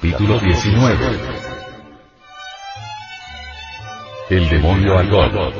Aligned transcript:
Capítulo 0.00 0.38
19 0.38 1.18
El 4.30 4.48
demonio 4.48 4.96
Algol 4.96 5.52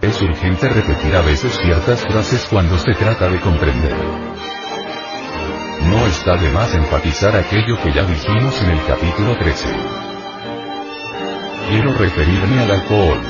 Es 0.00 0.22
urgente 0.22 0.68
repetir 0.68 1.16
a 1.16 1.22
veces 1.22 1.52
ciertas 1.60 2.00
frases 2.02 2.46
cuando 2.48 2.78
se 2.78 2.92
trata 2.92 3.28
de 3.28 3.40
comprender. 3.40 4.53
Está 6.14 6.36
de 6.36 6.48
más 6.52 6.72
enfatizar 6.72 7.36
aquello 7.36 7.76
que 7.82 7.92
ya 7.92 8.04
dijimos 8.04 8.62
en 8.62 8.70
el 8.70 8.86
capítulo 8.86 9.36
13. 9.36 9.66
Quiero 11.68 11.92
referirme 11.92 12.62
al 12.62 12.70
alcohol. 12.70 13.20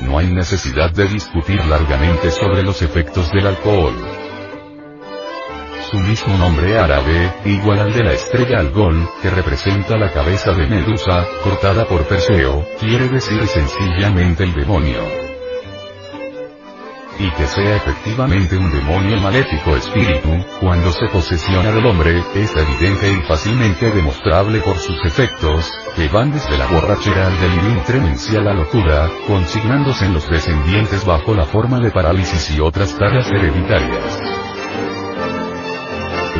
No 0.00 0.18
hay 0.18 0.26
necesidad 0.26 0.92
de 0.92 1.08
discutir 1.08 1.64
largamente 1.64 2.30
sobre 2.30 2.62
los 2.62 2.82
efectos 2.82 3.32
del 3.32 3.46
alcohol. 3.46 4.13
Su 5.94 6.00
mismo 6.00 6.36
nombre 6.36 6.76
árabe, 6.76 7.32
igual 7.44 7.78
al 7.78 7.92
de 7.92 8.02
la 8.02 8.14
estrella 8.14 8.58
Algol, 8.58 9.08
que 9.22 9.30
representa 9.30 9.96
la 9.96 10.10
cabeza 10.10 10.50
de 10.50 10.66
Medusa, 10.66 11.24
cortada 11.44 11.84
por 11.86 12.02
Perseo, 12.08 12.66
quiere 12.80 13.06
decir 13.08 13.46
sencillamente 13.46 14.42
el 14.42 14.54
demonio. 14.54 14.98
Y 17.20 17.30
que 17.30 17.46
sea 17.46 17.76
efectivamente 17.76 18.56
un 18.56 18.72
demonio 18.72 19.20
maléfico 19.20 19.76
espíritu, 19.76 20.30
cuando 20.60 20.90
se 20.90 21.06
posesiona 21.06 21.70
del 21.70 21.86
hombre, 21.86 22.24
es 22.34 22.56
evidente 22.56 23.12
y 23.12 23.28
fácilmente 23.28 23.92
demostrable 23.92 24.58
por 24.62 24.76
sus 24.78 24.98
efectos, 25.04 25.72
que 25.94 26.08
van 26.08 26.32
desde 26.32 26.58
la 26.58 26.66
borrachera 26.66 27.28
al 27.28 27.38
delirio 27.38 27.70
incremencia 27.70 28.40
a 28.40 28.42
la 28.42 28.54
locura, 28.54 29.08
consignándose 29.28 30.06
en 30.06 30.14
los 30.14 30.28
descendientes 30.28 31.04
bajo 31.04 31.36
la 31.36 31.44
forma 31.44 31.78
de 31.78 31.92
parálisis 31.92 32.50
y 32.50 32.58
otras 32.58 32.98
taras 32.98 33.28
hereditarias. 33.30 34.43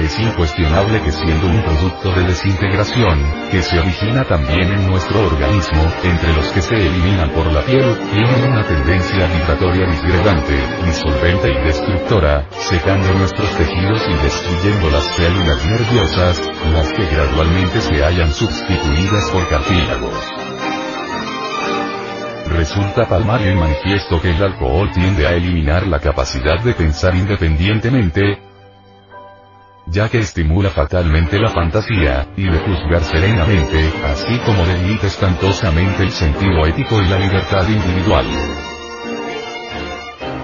Es 0.04 0.18
incuestionable 0.18 1.00
que 1.00 1.10
siendo 1.10 1.46
un 1.46 1.62
producto 1.62 2.12
de 2.12 2.24
desintegración, 2.24 3.24
que 3.50 3.62
se 3.62 3.78
origina 3.78 4.22
también 4.24 4.70
en 4.70 4.86
nuestro 4.86 5.24
organismo, 5.24 5.82
entre 6.02 6.30
los 6.34 6.46
que 6.52 6.60
se 6.60 6.76
eliminan 6.76 7.30
por 7.30 7.50
la 7.50 7.62
piel, 7.62 7.96
tienen 8.12 8.52
una 8.52 8.62
tendencia 8.64 9.26
vibratoria 9.26 9.86
disgregante, 9.86 10.60
disolvente 10.84 11.50
y 11.50 11.66
destructora, 11.66 12.46
secando 12.50 13.14
nuestros 13.14 13.50
tejidos 13.56 14.02
y 14.06 14.22
destruyendo 14.22 14.90
las 14.90 15.04
células 15.04 15.64
nerviosas, 15.64 16.42
las 16.70 16.92
que 16.92 17.06
gradualmente 17.06 17.80
se 17.80 18.04
hayan 18.04 18.30
sustituidas 18.30 19.30
por 19.30 19.48
cartílagos. 19.48 20.32
Resulta 22.50 23.08
palmario 23.08 23.52
y 23.52 23.54
manifiesto 23.54 24.20
que 24.20 24.32
el 24.32 24.42
alcohol 24.42 24.90
tiende 24.92 25.26
a 25.26 25.32
eliminar 25.32 25.86
la 25.86 25.98
capacidad 25.98 26.62
de 26.62 26.74
pensar 26.74 27.14
independientemente, 27.14 28.38
ya 29.86 30.08
que 30.08 30.18
estimula 30.18 30.70
fatalmente 30.70 31.38
la 31.38 31.50
fantasía, 31.50 32.26
y 32.36 32.44
de 32.44 32.58
juzgar 32.58 33.02
serenamente, 33.04 33.92
así 34.04 34.38
como 34.46 34.64
debilita 34.64 35.06
espantosamente 35.06 36.02
el 36.02 36.10
sentido 36.10 36.66
ético 36.66 37.00
y 37.02 37.08
la 37.08 37.18
libertad 37.18 37.68
individual. 37.68 38.26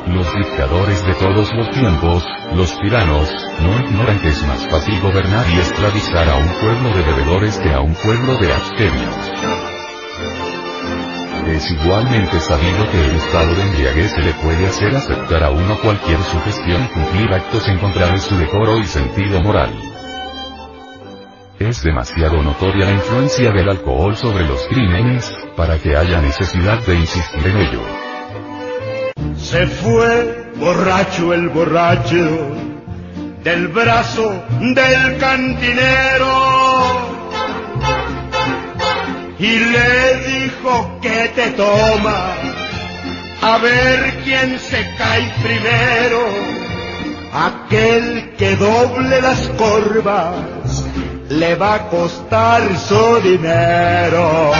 Los 0.06 0.34
dictadores 0.34 1.04
de 1.04 1.14
todos 1.14 1.54
los 1.54 1.70
tiempos, 1.70 2.24
los 2.54 2.76
tiranos, 2.80 3.28
no 3.60 3.78
ignoran 3.78 4.18
que 4.20 4.28
es 4.28 4.46
más 4.46 4.66
fácil 4.68 5.00
gobernar 5.00 5.46
y 5.48 5.58
esclavizar 5.58 6.28
a 6.28 6.36
un 6.36 6.48
pueblo 6.60 6.88
de 6.96 7.02
bebedores 7.02 7.58
que 7.58 7.72
a 7.72 7.80
un 7.80 7.94
pueblo 7.94 8.36
de 8.38 8.52
abstemios. 8.52 9.59
Es 11.50 11.68
igualmente 11.68 12.38
sabido 12.38 12.88
que 12.92 13.04
el 13.04 13.16
estado 13.16 13.54
de 13.54 13.62
embriaguez 13.62 14.12
se 14.12 14.20
le 14.20 14.32
puede 14.34 14.66
hacer 14.66 14.94
aceptar 14.94 15.42
a 15.42 15.50
uno 15.50 15.76
cualquier 15.80 16.22
sugestión 16.22 16.84
y 16.84 16.88
cumplir 16.88 17.34
actos 17.34 17.68
en 17.68 17.78
contra 17.78 18.06
de 18.06 18.18
su 18.18 18.38
decoro 18.38 18.78
y 18.78 18.84
sentido 18.84 19.40
moral. 19.40 19.70
Es 21.58 21.82
demasiado 21.82 22.40
notoria 22.40 22.86
la 22.86 22.92
influencia 22.92 23.50
del 23.50 23.68
alcohol 23.68 24.16
sobre 24.16 24.46
los 24.46 24.66
crímenes, 24.68 25.34
para 25.56 25.76
que 25.78 25.96
haya 25.96 26.20
necesidad 26.20 26.78
de 26.86 26.94
insistir 26.94 27.46
en 27.46 27.56
ello. 27.56 27.82
Se 29.36 29.66
fue 29.66 30.52
borracho 30.56 31.34
el 31.34 31.48
borracho 31.48 32.54
del 33.42 33.68
brazo 33.68 34.44
del 34.60 35.18
cantinero 35.18 36.49
y 39.40 39.58
le 39.58 40.16
dijo 40.28 40.98
que 41.00 41.32
te 41.34 41.50
toma 41.52 42.34
a 43.40 43.56
ver 43.56 44.20
quién 44.22 44.58
se 44.58 44.86
cae 44.98 45.32
primero. 45.42 46.26
Aquel 47.32 48.34
que 48.36 48.54
doble 48.56 49.22
las 49.22 49.48
corvas 49.56 50.84
le 51.30 51.54
va 51.54 51.74
a 51.74 51.88
costar 51.88 52.60
su 52.76 53.20
dinero. 53.22 54.52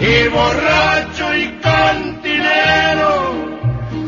Y 0.00 0.28
borracho 0.28 1.34
y 1.36 1.48
cantinero 1.60 3.34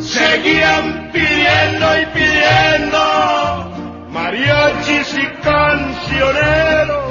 seguían 0.01 1.11
pidiendo 1.13 2.01
y 2.01 2.07
pidiendo 2.07 2.99
mariachis 4.11 5.15
y 5.15 5.27
cancioneros 5.43 7.07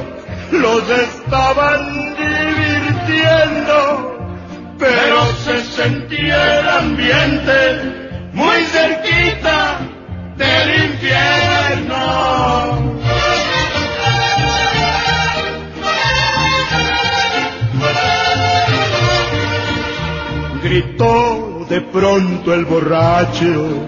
los 0.52 0.88
estaban 1.35 2.16
divirtiendo, 2.16 3.75
pero 4.79 5.25
se 5.44 5.62
sentía 5.66 6.59
el 6.59 6.69
ambiente 6.69 8.29
muy 8.31 8.63
cerquita 8.63 9.79
del 10.37 10.85
infierno. 10.91 11.96
Gritó 20.64 21.66
de 21.70 21.81
pronto 21.81 22.53
el 22.53 22.64
borracho, 22.66 23.88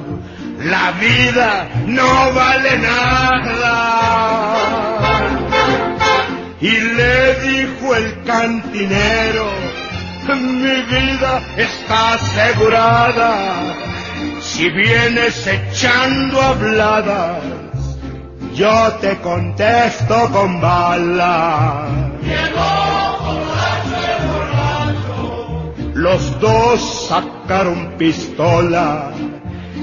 la 0.60 0.92
vida 1.00 1.70
no 1.86 2.34
vale 2.34 2.78
nada 2.78 4.18
y 6.60 6.72
le 6.72 7.36
dijo 7.36 7.96
el 7.96 8.24
cantinero, 8.24 9.52
mi 10.36 10.82
vida 10.82 11.42
está 11.56 12.14
asegurada, 12.14 13.76
si 14.42 14.70
vienes 14.70 15.46
echando 15.48 16.42
habladas, 16.42 17.44
yo 18.56 18.92
te 19.00 19.18
contesto 19.20 20.30
con 20.32 20.60
bala. 20.60 21.86
Los 25.94 26.40
dos 26.40 27.08
sacaron 27.08 27.96
pistola, 27.98 29.12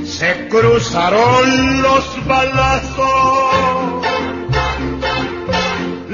se 0.05 0.49
cruzaron 0.49 1.83
los 1.83 2.27
balazos 2.27 3.54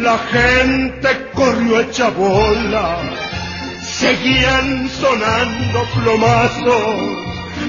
La 0.02 0.16
gente 0.16 1.08
corrió 1.34 1.80
hecha 1.80 2.08
bola, 2.08 2.96
seguían 3.82 4.88
sonando 4.88 5.84
plomazos. 5.94 6.96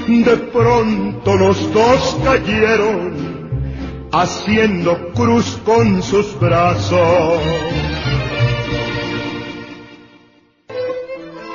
De 0.08 0.36
pronto 0.50 1.36
los 1.36 1.72
dos 1.74 2.16
cayeron, 2.24 4.08
haciendo 4.12 5.12
cruz 5.12 5.58
con 5.62 6.02
sus 6.02 6.38
brazos. 6.40 7.42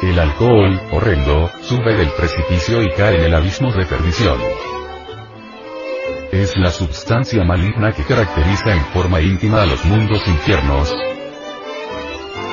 El 0.03 0.19
alcohol, 0.19 0.79
horrendo, 0.91 1.49
sube 1.63 1.97
del 1.97 2.11
precipicio 2.11 2.83
y 2.83 2.91
cae 2.91 3.15
en 3.15 3.23
el 3.23 3.33
abismo 3.33 3.71
de 3.73 3.83
perdición. 3.83 4.37
Es 6.31 6.57
la 6.57 6.71
substancia 6.71 7.41
maligna 7.45 7.93
que 7.93 8.03
caracteriza 8.03 8.73
en 8.73 8.83
forma 8.87 9.21
íntima 9.21 9.61
a 9.61 9.65
los 9.65 9.85
mundos 9.85 10.27
infiernos, 10.27 10.93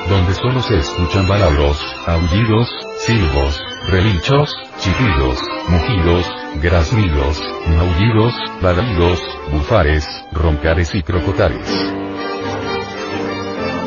donde 0.09 0.33
solo 0.33 0.61
se 0.61 0.77
escuchan 0.77 1.27
balabros, 1.27 1.77
aullidos, 2.07 2.69
silbos, 2.99 3.61
relinchos, 3.89 4.55
chillidos, 4.79 5.41
mugidos, 5.67 6.25
graznidos, 6.61 7.41
maullidos, 7.67 8.33
ladridos, 8.61 9.21
bufares, 9.51 10.07
roncares 10.31 10.95
y 10.95 11.03
crocotares. 11.03 11.69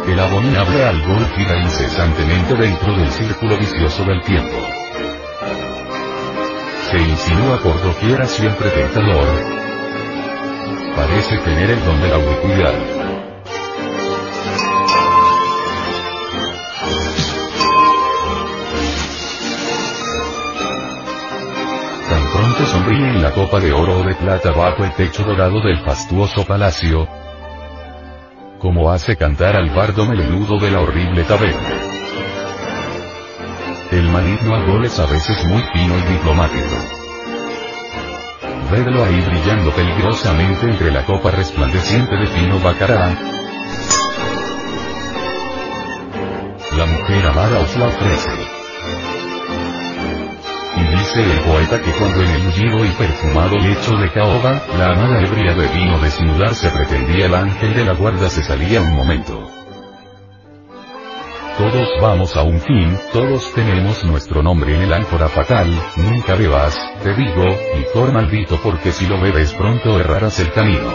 El 0.07 0.21
abominable 0.21 0.85
algol 0.85 1.27
gira 1.35 1.63
incesantemente 1.63 2.55
dentro 2.57 2.95
del 2.95 3.11
círculo 3.11 3.57
vicioso 3.57 4.05
del 4.05 4.21
tiempo. 4.23 4.57
Se 6.91 6.99
insinúa 6.99 7.59
por 7.63 7.83
doquiera 7.83 8.27
siempre 8.27 8.69
tentador. 8.69 9.58
Parece 10.99 11.39
tener 11.39 11.71
el 11.71 11.85
don 11.85 12.01
de 12.01 12.09
la 12.09 12.19
ubicuidad. 12.19 12.75
Tan 22.09 22.33
pronto 22.33 22.67
sonríe 22.67 23.11
en 23.11 23.23
la 23.23 23.31
copa 23.33 23.61
de 23.61 23.73
oro 23.73 24.01
o 24.01 24.03
de 24.03 24.17
plata 24.17 24.51
bajo 24.51 24.85
el 24.85 24.93
techo 24.95 25.23
dorado 25.23 25.61
del 25.61 25.79
fastuoso 25.85 26.45
palacio, 26.45 27.07
como 28.59 28.91
hace 28.91 29.17
cantar 29.17 29.55
al 29.55 29.71
bardo 29.71 30.05
melenudo 30.05 30.59
de 30.59 30.73
la 30.73 30.81
horrible 30.81 31.23
taberna. 31.23 31.79
El 33.93 34.11
maligno 34.11 34.57
algol 34.57 34.85
es 34.85 34.99
a 34.99 35.07
veces 35.07 35.45
muy 35.45 35.63
fino 35.73 35.97
y 35.97 36.13
diplomático. 36.13 36.98
Vedlo 38.71 39.03
ahí 39.03 39.21
brillando 39.23 39.71
peligrosamente 39.71 40.67
entre 40.67 40.91
la 40.91 41.03
copa 41.07 41.31
resplandeciente 41.31 42.15
de 42.17 42.27
fino 42.27 42.61
bacará. 42.61 43.17
La 46.77 46.85
mujer 46.85 47.27
amada 47.27 47.61
os 47.61 47.77
la 47.79 47.87
ofrece. 47.87 48.31
Y 50.77 50.97
dice 50.97 51.23
el 51.23 51.41
poeta 51.41 51.81
que 51.81 51.93
cuando 51.93 52.23
en 52.23 52.31
el 52.31 52.43
mullido 52.43 52.85
y 52.85 52.89
perfumado 52.91 53.57
lecho 53.57 53.97
de 53.97 54.13
caoba, 54.13 54.63
la 54.77 54.93
amada 54.93 55.23
ebria 55.23 55.55
de 55.55 55.67
vino 55.69 55.99
desnudarse 55.99 56.69
pretendía 56.69 57.25
el 57.25 57.35
ángel 57.35 57.75
de 57.75 57.85
la 57.87 57.95
guarda 57.95 58.29
se 58.29 58.43
salía 58.43 58.83
un 58.83 58.95
momento. 58.95 59.48
Todos 61.59 61.89
vamos 62.01 62.37
a 62.37 62.45
un 62.45 62.61
fin, 62.61 62.97
todos 63.13 63.53
tenemos 63.53 64.05
nuestro 64.05 64.45
nombre 64.45 64.77
en 64.77 64.83
el 64.83 64.93
ánfora 64.93 65.29
fatal, 65.29 65.69
nunca 65.97 66.37
bebas, 66.37 66.79
te 67.03 67.13
digo, 67.15 67.45
licor 67.77 68.13
maldito 68.13 68.61
porque 68.63 68.93
si 68.93 69.09
lo 69.09 69.21
bebes 69.21 69.53
pronto 69.55 69.99
errarás 69.99 70.39
el 70.39 70.53
camino. 70.53 70.89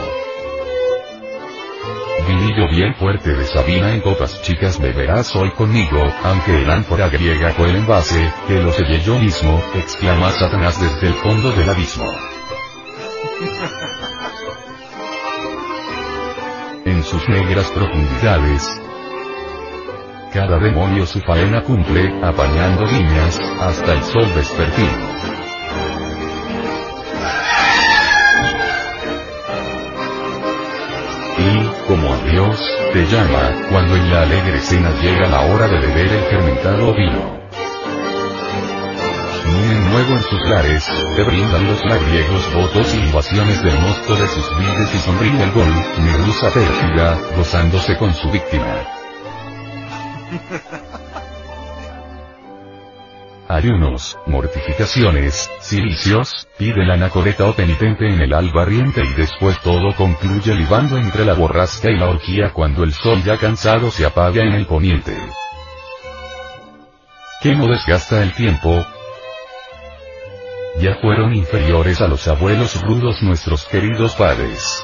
Vinillo 2.25 2.69
bien 2.69 2.95
fuerte 2.95 3.33
de 3.33 3.43
Sabina 3.43 3.93
en 3.93 3.99
copas 3.99 4.41
chicas 4.41 4.79
beberás 4.79 5.35
hoy 5.35 5.51
conmigo, 5.51 6.01
aunque 6.23 6.61
el 6.61 6.69
ánfora 6.71 7.09
griega 7.09 7.51
fue 7.51 7.69
el 7.69 7.75
envase, 7.75 8.31
que 8.47 8.61
lo 8.61 8.71
sellé 8.71 9.01
yo 9.01 9.19
mismo, 9.19 9.61
exclama 9.75 10.31
Satanás 10.31 10.79
desde 10.79 11.07
el 11.07 11.13
fondo 11.15 11.51
del 11.51 11.69
abismo. 11.69 12.05
En 16.85 17.03
sus 17.03 17.27
negras 17.27 17.69
profundidades, 17.71 18.81
cada 20.33 20.57
demonio 20.57 21.05
su 21.05 21.21
faena 21.21 21.61
cumple, 21.61 22.11
apañando 22.23 22.87
viñas, 22.87 23.39
hasta 23.61 23.93
el 23.93 24.03
sol 24.03 24.25
vespertino. 24.35 25.13
Y, 31.37 31.87
como 31.87 32.13
a 32.13 32.17
Dios, 32.31 32.59
te 32.93 33.05
llama, 33.05 33.67
cuando 33.69 33.95
en 33.95 34.11
la 34.11 34.23
alegre 34.23 34.59
cena 34.59 34.89
llega 35.01 35.27
la 35.27 35.41
hora 35.41 35.67
de 35.67 35.79
beber 35.79 36.11
el 36.11 36.23
fermentado 36.23 36.95
vino. 36.95 37.43
Numen 39.45 39.91
nuevo 39.91 40.13
en 40.13 40.23
sus 40.23 40.49
lares, 40.49 40.87
te 41.15 41.23
brindan 41.23 41.67
los 41.67 41.85
lagriegos 41.85 42.53
votos 42.55 42.91
y 42.95 42.97
invasiones 42.97 43.63
del 43.63 43.77
mosto 43.79 44.15
de 44.15 44.27
sus 44.27 44.57
vides 44.57 44.95
y 44.95 44.97
sonríe 44.97 45.43
el 45.43 45.51
gol, 45.51 45.73
medusa 45.99 46.49
pérfida, 46.49 47.19
gozándose 47.37 47.95
con 47.97 48.11
su 48.15 48.31
víctima. 48.31 49.02
Ayunos, 53.53 54.17
mortificaciones, 54.25 55.51
silicios, 55.59 56.47
pide 56.57 56.85
la 56.85 56.95
anacoreta 56.95 57.45
o 57.45 57.53
penitente 57.53 58.07
en 58.07 58.21
el 58.21 58.33
alba 58.33 58.65
riente 58.65 59.03
y 59.03 59.13
después 59.13 59.59
todo 59.61 59.93
concluye 59.95 60.55
libando 60.55 60.97
entre 60.97 61.23
la 61.23 61.33
borrasca 61.33 61.91
y 61.91 61.97
la 61.97 62.09
orgía 62.09 62.51
cuando 62.51 62.83
el 62.83 62.93
sol 62.93 63.21
ya 63.21 63.37
cansado 63.37 63.91
se 63.91 64.05
apaga 64.05 64.41
en 64.43 64.53
el 64.53 64.65
poniente. 64.65 65.15
¿Qué 67.41 67.53
no 67.53 67.67
desgasta 67.67 68.23
el 68.23 68.33
tiempo? 68.33 68.83
Ya 70.79 70.95
fueron 71.01 71.35
inferiores 71.35 72.01
a 72.01 72.07
los 72.07 72.27
abuelos 72.27 72.81
rudos 72.81 73.21
nuestros 73.21 73.65
queridos 73.65 74.15
padres. 74.15 74.83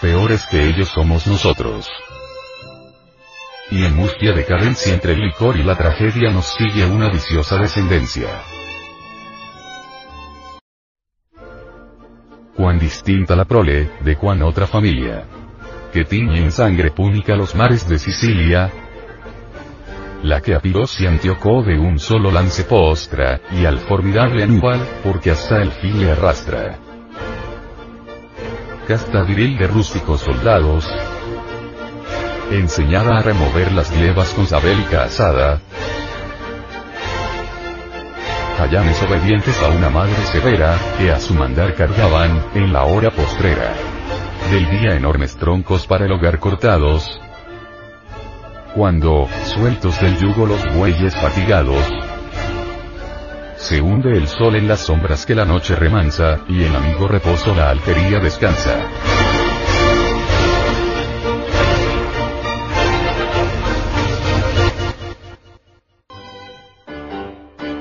Peores 0.00 0.46
que 0.46 0.64
ellos 0.66 0.88
somos 0.88 1.26
nosotros 1.26 1.90
y 3.70 3.84
en 3.84 3.96
mustia 3.96 4.32
decadencia 4.32 4.92
entre 4.92 5.12
el 5.14 5.20
licor 5.20 5.56
y 5.56 5.62
la 5.62 5.76
tragedia 5.76 6.30
nos 6.30 6.46
sigue 6.46 6.86
una 6.86 7.10
viciosa 7.10 7.56
descendencia. 7.56 8.28
Cuán 12.54 12.78
distinta 12.78 13.36
la 13.36 13.44
prole, 13.44 13.90
de 14.00 14.16
cuán 14.16 14.42
otra 14.42 14.66
familia. 14.66 15.24
Que 15.92 16.04
tiñe 16.04 16.38
en 16.38 16.52
sangre 16.52 16.90
púnica 16.90 17.36
los 17.36 17.54
mares 17.54 17.88
de 17.88 17.98
Sicilia, 17.98 18.70
la 20.22 20.40
que 20.40 20.54
a 20.54 20.60
Piros 20.60 21.00
y 21.00 21.04
de 21.04 21.78
un 21.78 21.98
solo 21.98 22.30
lance 22.30 22.64
postra, 22.64 23.40
y 23.52 23.64
al 23.64 23.78
formidable 23.78 24.42
Aníbal, 24.42 24.80
porque 25.04 25.30
hasta 25.30 25.62
el 25.62 25.70
fin 25.70 26.00
le 26.00 26.10
arrastra. 26.10 26.78
Casta 28.88 29.22
viril 29.22 29.58
de 29.58 29.66
rústicos 29.66 30.20
soldados, 30.20 30.88
enseñada 32.50 33.18
a 33.18 33.22
remover 33.22 33.72
las 33.72 33.90
glebas 33.90 34.32
con 34.34 34.46
sabélica 34.46 35.04
asada, 35.04 35.60
hayanes 38.60 39.02
obedientes 39.02 39.62
a 39.62 39.68
una 39.68 39.90
madre 39.90 40.16
severa, 40.32 40.76
que 40.98 41.10
a 41.10 41.20
su 41.20 41.34
mandar 41.34 41.74
cargaban, 41.74 42.44
en 42.54 42.72
la 42.72 42.84
hora 42.84 43.10
postrera. 43.10 43.72
Del 44.50 44.70
día 44.70 44.94
enormes 44.94 45.36
troncos 45.36 45.86
para 45.86 46.06
el 46.06 46.12
hogar 46.12 46.38
cortados, 46.38 47.20
cuando, 48.74 49.28
sueltos 49.44 50.00
del 50.00 50.18
yugo 50.18 50.46
los 50.46 50.74
bueyes 50.74 51.14
fatigados, 51.16 51.82
se 53.56 53.80
hunde 53.80 54.12
el 54.12 54.28
sol 54.28 54.54
en 54.54 54.68
las 54.68 54.80
sombras 54.80 55.26
que 55.26 55.34
la 55.34 55.44
noche 55.44 55.74
remansa, 55.74 56.40
y 56.48 56.64
en 56.64 56.76
amigo 56.76 57.08
reposo 57.08 57.54
la 57.54 57.70
alquería 57.70 58.20
descansa. 58.20 58.76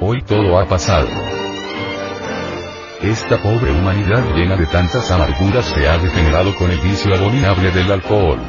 Hoy 0.08 0.22
todo 0.22 0.60
ha 0.60 0.68
pasado. 0.68 1.08
Esta 3.02 3.42
pobre 3.42 3.72
humanidad 3.72 4.24
llena 4.36 4.56
de 4.56 4.68
tantas 4.68 5.10
amarguras 5.10 5.66
se 5.66 5.90
ha 5.90 5.98
degenerado 5.98 6.56
con 6.58 6.70
el 6.70 6.78
vicio 6.78 7.16
abominable 7.16 7.72
del 7.72 7.92
alcohol. 7.92 8.40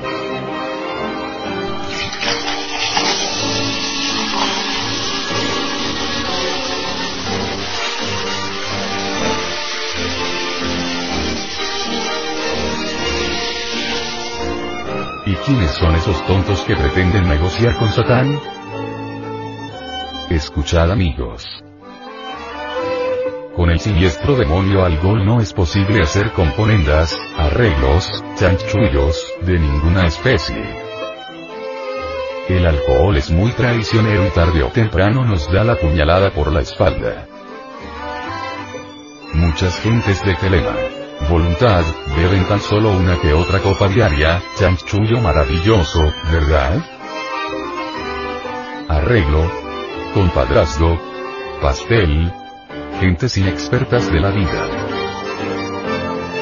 ¿Y 15.24 15.34
quiénes 15.36 15.70
son 15.70 15.94
esos 15.94 16.26
tontos 16.26 16.60
que 16.66 16.76
pretenden 16.76 17.26
negociar 17.26 17.74
con 17.76 17.88
Satán? 17.88 18.55
Escuchad 20.30 20.90
amigos. 20.90 21.46
Con 23.54 23.70
el 23.70 23.78
siniestro 23.78 24.34
demonio 24.34 24.84
alcohol 24.84 25.24
no 25.24 25.40
es 25.40 25.52
posible 25.52 26.02
hacer 26.02 26.32
componendas, 26.32 27.16
arreglos, 27.38 28.24
chanchullos, 28.34 29.24
de 29.42 29.60
ninguna 29.60 30.06
especie. 30.06 30.84
El 32.48 32.66
alcohol 32.66 33.16
es 33.16 33.30
muy 33.30 33.52
traicionero 33.52 34.26
y 34.26 34.30
tarde 34.30 34.64
o 34.64 34.68
temprano 34.70 35.24
nos 35.24 35.50
da 35.52 35.62
la 35.62 35.76
puñalada 35.76 36.30
por 36.32 36.52
la 36.52 36.62
espalda. 36.62 37.28
Muchas 39.32 39.78
gentes 39.80 40.24
de 40.24 40.34
Telema. 40.34 40.74
Voluntad, 41.30 41.84
beben 42.16 42.44
tan 42.48 42.58
solo 42.58 42.90
una 42.90 43.16
que 43.20 43.32
otra 43.32 43.60
copa 43.60 43.86
diaria, 43.86 44.42
chanchullo 44.58 45.20
maravilloso, 45.20 46.12
¿verdad? 46.32 46.84
Arreglo. 48.88 49.65
Compadrazgo. 50.16 50.98
Pastel, 51.60 52.32
gentes 53.00 53.36
inexpertas 53.36 54.10
de 54.10 54.18
la 54.18 54.30
vida. 54.30 54.66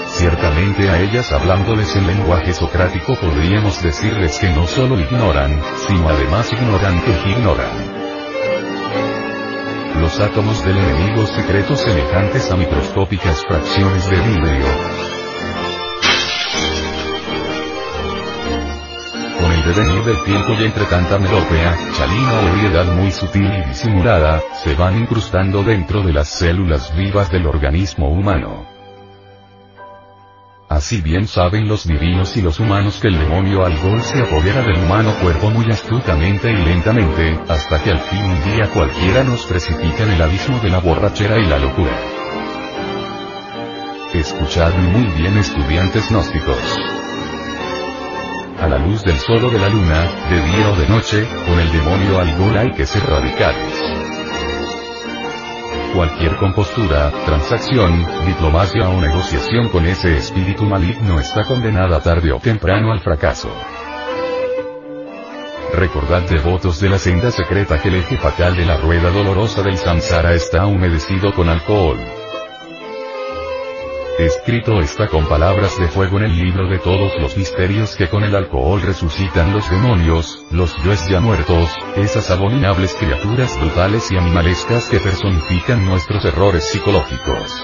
Ciertamente 0.07 0.89
a 0.89 1.01
ellas 1.01 1.33
hablándoles 1.33 1.97
en 1.97 2.07
lenguaje 2.07 2.53
socrático 2.53 3.17
podríamos 3.17 3.83
decirles 3.83 4.39
que 4.39 4.49
no 4.51 4.69
solo 4.69 5.01
ignoran, 5.01 5.61
sino 5.89 6.09
además 6.09 6.53
ignoran 6.53 7.03
que 7.03 7.31
ignoran. 7.31 7.73
Los 10.01 10.21
átomos 10.21 10.65
del 10.65 10.77
enemigo 10.77 11.27
secretos 11.27 11.81
semejantes 11.81 12.53
a 12.53 12.57
microscópicas 12.57 13.45
fracciones 13.45 14.09
de 14.09 14.21
vidrio, 14.21 14.67
devenir 19.65 20.05
del 20.05 20.23
tiempo 20.25 20.53
y 20.53 20.65
entre 20.65 20.85
tanta 20.85 21.19
melopea, 21.19 21.77
chalina 21.97 22.33
o 22.35 22.49
ebriedad 22.49 22.85
muy 22.95 23.11
sutil 23.11 23.51
y 23.53 23.69
disimulada, 23.69 24.43
se 24.63 24.75
van 24.75 24.99
incrustando 24.99 25.63
dentro 25.63 26.03
de 26.03 26.13
las 26.13 26.29
células 26.29 26.95
vivas 26.95 27.31
del 27.31 27.47
organismo 27.47 28.09
humano. 28.09 28.67
Así 30.69 31.01
bien 31.01 31.27
saben 31.29 31.69
los 31.69 31.87
divinos 31.87 32.37
y 32.37 32.43
los 32.43 32.59
humanos 32.59 32.99
que 33.01 33.09
el 33.09 33.19
demonio 33.19 33.65
algol 33.65 34.03
se 34.03 34.21
apodera 34.21 34.63
del 34.63 34.79
humano 34.79 35.15
cuerpo 35.23 35.51
muy 35.51 35.71
astutamente 35.71 36.51
y 36.51 36.57
lentamente, 36.57 37.39
hasta 37.49 37.83
que 37.83 37.91
al 37.91 38.01
fin 38.01 38.23
un 38.23 38.45
día 38.45 38.69
cualquiera 38.73 39.25
nos 39.25 39.45
precipita 39.47 40.03
en 40.03 40.13
el 40.13 40.23
abismo 40.23 40.59
de 40.61 40.71
la 40.71 40.81
borrachera 40.81 41.39
y 41.39 41.47
la 41.47 41.59
locura. 41.59 41.97
Escuchadme 44.13 44.89
muy 44.89 45.07
bien 45.21 45.37
estudiantes 45.39 46.09
gnósticos 46.11 46.94
a 48.59 48.69
la 48.69 48.79
luz 48.79 49.03
del 49.03 49.17
sol 49.17 49.45
o 49.45 49.51
de 49.51 49.59
la 49.59 49.69
luna, 49.69 50.03
de 50.31 50.43
día 50.43 50.71
o 50.71 50.77
de 50.77 50.89
noche, 50.89 51.27
con 51.47 51.59
el 51.59 51.71
demonio 51.73 52.21
algún 52.21 52.57
hay 52.57 52.73
que 52.73 52.87
ser 52.87 53.03
radicales. 53.05 53.81
Cualquier 55.95 56.37
compostura, 56.37 57.13
transacción, 57.25 58.05
diplomacia 58.27 58.89
o 58.89 59.01
negociación 59.01 59.69
con 59.69 59.87
ese 59.87 60.17
espíritu 60.17 60.65
maligno 60.65 61.21
está 61.21 61.45
condenada 61.45 62.01
tarde 62.01 62.33
o 62.33 62.41
temprano 62.41 62.91
al 62.91 63.01
fracaso. 63.01 63.51
Recordad 65.73 66.23
devotos 66.23 66.81
de 66.81 66.89
la 66.89 66.99
senda 66.99 67.31
secreta 67.31 67.81
que 67.81 67.89
el 67.89 67.97
eje 67.97 68.17
fatal 68.17 68.57
de 68.57 68.67
la 68.67 68.77
rueda 68.77 69.11
dolorosa 69.11 69.63
del 69.63 69.77
samsara 69.77 70.35
está 70.35 70.67
humedecido 70.67 71.33
con 71.33 71.49
alcohol. 71.49 71.99
Escrito 74.19 74.81
está 74.81 75.09
con 75.09 75.27
palabras 75.27 75.77
de 75.77 75.89
fuego 75.89 76.19
en 76.19 76.27
el 76.27 76.37
libro 76.37 76.69
de 76.69 76.79
todos 76.79 77.13
los 77.21 77.37
misterios 77.37 77.97
que 77.97 78.09
con 78.09 78.23
el 78.23 78.37
alcohol 78.37 78.81
resucitan 78.81 79.53
los 79.53 79.69
demonios, 79.69 80.45
los 80.53 80.73
yoes 80.85 81.09
ya 81.09 81.19
muertos, 81.19 81.69
esas 81.97 82.31
abominables 82.31 82.95
criaturas 82.95 83.59
brutales 83.59 84.13
y 84.13 84.17
animalescas 84.17 84.89
que 84.89 85.01
personifican 85.01 85.85
nuestros 85.85 86.25
errores 86.25 86.63
psicológicos. 86.63 87.61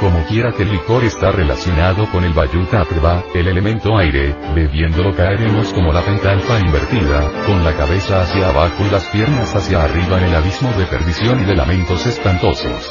Como 0.00 0.24
quiera 0.24 0.52
que 0.52 0.62
el 0.62 0.72
licor 0.72 1.04
está 1.04 1.30
relacionado 1.30 2.10
con 2.10 2.24
el 2.24 2.32
Bayuta 2.32 2.80
Apeva, 2.80 3.22
el 3.34 3.48
elemento 3.48 3.98
aire, 3.98 4.34
bebiéndolo 4.54 5.14
caeremos 5.14 5.74
como 5.74 5.92
la 5.92 6.00
pentalfa 6.00 6.58
invertida, 6.58 7.30
con 7.44 7.62
la 7.62 7.76
cabeza 7.76 8.22
hacia 8.22 8.48
abajo 8.48 8.82
y 8.84 8.90
las 8.90 9.04
piernas 9.08 9.54
hacia 9.54 9.84
arriba 9.84 10.18
en 10.18 10.24
el 10.24 10.34
abismo 10.34 10.72
de 10.72 10.86
perdición 10.86 11.42
y 11.42 11.44
de 11.44 11.54
lamentos 11.54 12.06
espantosos. 12.06 12.88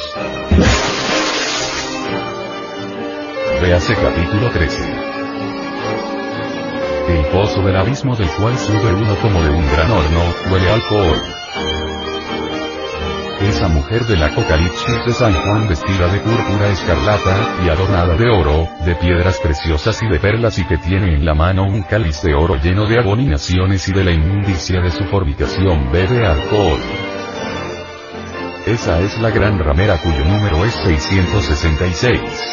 Véase 3.62 3.94
capítulo 3.94 4.50
13. 4.50 4.82
El 7.10 7.26
pozo 7.26 7.62
del 7.62 7.76
abismo 7.76 8.16
del 8.16 8.28
cual 8.30 8.58
sube 8.58 8.92
uno 8.92 9.14
como 9.22 9.40
de 9.40 9.50
un 9.50 9.64
gran 9.70 9.88
horno, 9.88 10.20
huele 10.50 10.68
alcohol. 10.68 11.22
Esa 13.40 13.68
mujer 13.68 14.04
del 14.06 14.20
Apocalipsis 14.20 15.06
de 15.06 15.12
San 15.12 15.32
Juan 15.32 15.68
vestida 15.68 16.08
de 16.08 16.18
púrpura 16.18 16.70
escarlata, 16.70 17.36
y 17.64 17.68
adornada 17.68 18.16
de 18.16 18.28
oro, 18.30 18.68
de 18.84 18.96
piedras 18.96 19.38
preciosas 19.38 20.02
y 20.02 20.08
de 20.08 20.18
perlas 20.18 20.58
y 20.58 20.64
que 20.64 20.78
tiene 20.78 21.14
en 21.14 21.24
la 21.24 21.34
mano 21.34 21.62
un 21.62 21.84
cáliz 21.84 22.20
de 22.22 22.34
oro 22.34 22.56
lleno 22.56 22.88
de 22.88 22.98
abominaciones 22.98 23.86
y 23.86 23.92
de 23.92 24.02
la 24.02 24.10
inmundicia 24.10 24.80
de 24.80 24.90
su 24.90 25.04
fornicación 25.04 25.92
bebe 25.92 26.26
alcohol. 26.26 26.80
Esa 28.66 29.00
es 29.02 29.16
la 29.20 29.30
gran 29.30 29.60
ramera 29.60 29.98
cuyo 29.98 30.24
número 30.24 30.64
es 30.64 30.74
666 30.84 32.52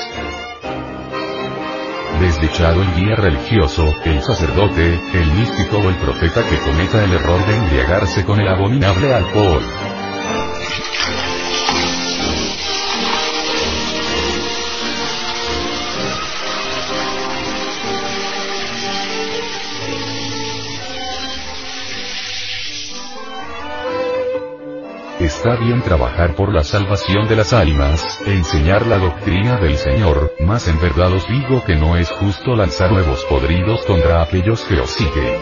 desdichado 2.19 2.81
el 2.81 2.93
guía 2.95 3.15
religioso, 3.15 3.93
el 4.05 4.21
sacerdote, 4.21 4.99
el 5.13 5.31
místico 5.33 5.77
o 5.77 5.89
el 5.89 5.95
profeta 5.95 6.43
que 6.47 6.57
cometa 6.59 7.03
el 7.03 7.13
error 7.13 7.45
de 7.45 7.55
embriagarse 7.55 8.25
con 8.25 8.39
el 8.39 8.47
abominable 8.47 9.13
alcohol. 9.13 9.88
Está 25.49 25.63
bien 25.63 25.81
trabajar 25.81 26.35
por 26.35 26.53
la 26.53 26.63
salvación 26.63 27.27
de 27.27 27.35
las 27.35 27.53
almas, 27.53 28.21
e 28.23 28.35
enseñar 28.35 28.85
la 28.85 28.99
doctrina 28.99 29.57
del 29.57 29.77
Señor, 29.77 30.31
mas 30.41 30.67
en 30.67 30.79
verdad 30.79 31.11
os 31.11 31.27
digo 31.27 31.63
que 31.65 31.75
no 31.75 31.97
es 31.97 32.07
justo 32.11 32.55
lanzar 32.55 32.91
nuevos 32.91 33.25
podridos 33.25 33.83
contra 33.87 34.21
aquellos 34.21 34.63
que 34.65 34.79
os 34.79 34.91
siguen. 34.91 35.41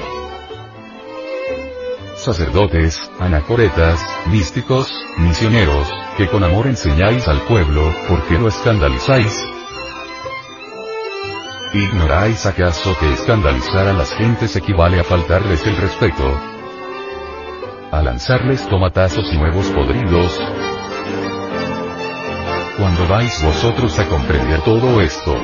Sacerdotes, 2.15 3.11
anacoretas, 3.19 3.99
místicos, 4.27 4.89
misioneros, 5.17 5.85
que 6.15 6.29
con 6.29 6.41
amor 6.41 6.67
enseñáis 6.67 7.27
al 7.27 7.41
pueblo, 7.41 7.93
¿por 8.07 8.23
qué 8.27 8.39
lo 8.39 8.47
escandalizáis? 8.47 9.37
¿Ignoráis 11.73 12.45
acaso 12.45 12.97
que 12.97 13.11
escandalizar 13.11 13.89
a 13.89 13.93
las 13.93 14.13
gentes 14.13 14.55
equivale 14.55 15.01
a 15.01 15.03
faltarles 15.03 15.67
el 15.67 15.75
respeto? 15.75 16.56
A 17.91 18.01
lanzarles 18.01 18.67
tomatazos 18.67 19.32
y 19.34 19.38
nuevos 19.38 19.67
podridos. 19.67 20.39
Cuando 22.77 23.08
vais 23.08 23.44
vosotros 23.44 23.98
a 24.00 24.08
comprender 24.08 24.62
todo 24.62 25.01
esto, 25.01 25.36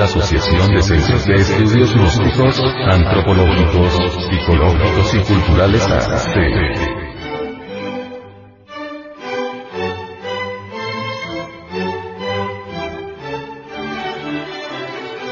la 0.00 0.06
Asociación 0.06 0.74
de 0.74 0.80
Centros 0.80 1.26
de 1.26 1.34
Estudios 1.34 1.94
Gnósticos, 1.94 2.58
Antropológicos, 2.90 3.92
Psicológicos 4.30 5.14
y 5.14 5.18
Culturales 5.18 5.86
ASTE. 5.86 6.40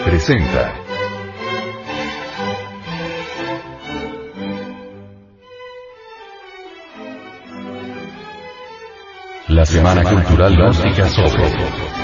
Presenta. 0.04 0.74
La 9.48 9.64
Semana 9.64 10.02
Cultural 10.04 10.54
Gnóstica 10.54 11.08
sobre 11.08 11.97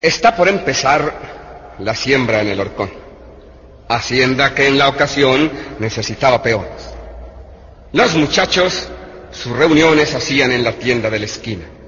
Está 0.00 0.34
por 0.34 0.48
empezar 0.48 1.76
la 1.78 1.94
siembra 1.94 2.40
en 2.40 2.48
el 2.48 2.60
horcón. 2.60 2.90
hacienda 3.88 4.54
que 4.54 4.68
en 4.68 4.78
la 4.78 4.88
ocasión 4.88 5.50
necesitaba 5.78 6.42
peones. 6.42 6.94
Los 7.92 8.14
muchachos 8.14 8.88
sus 9.32 9.52
reuniones 9.56 10.14
hacían 10.14 10.52
en 10.52 10.64
la 10.64 10.72
tienda 10.72 11.10
de 11.10 11.18
la 11.18 11.24
esquina. 11.26 11.79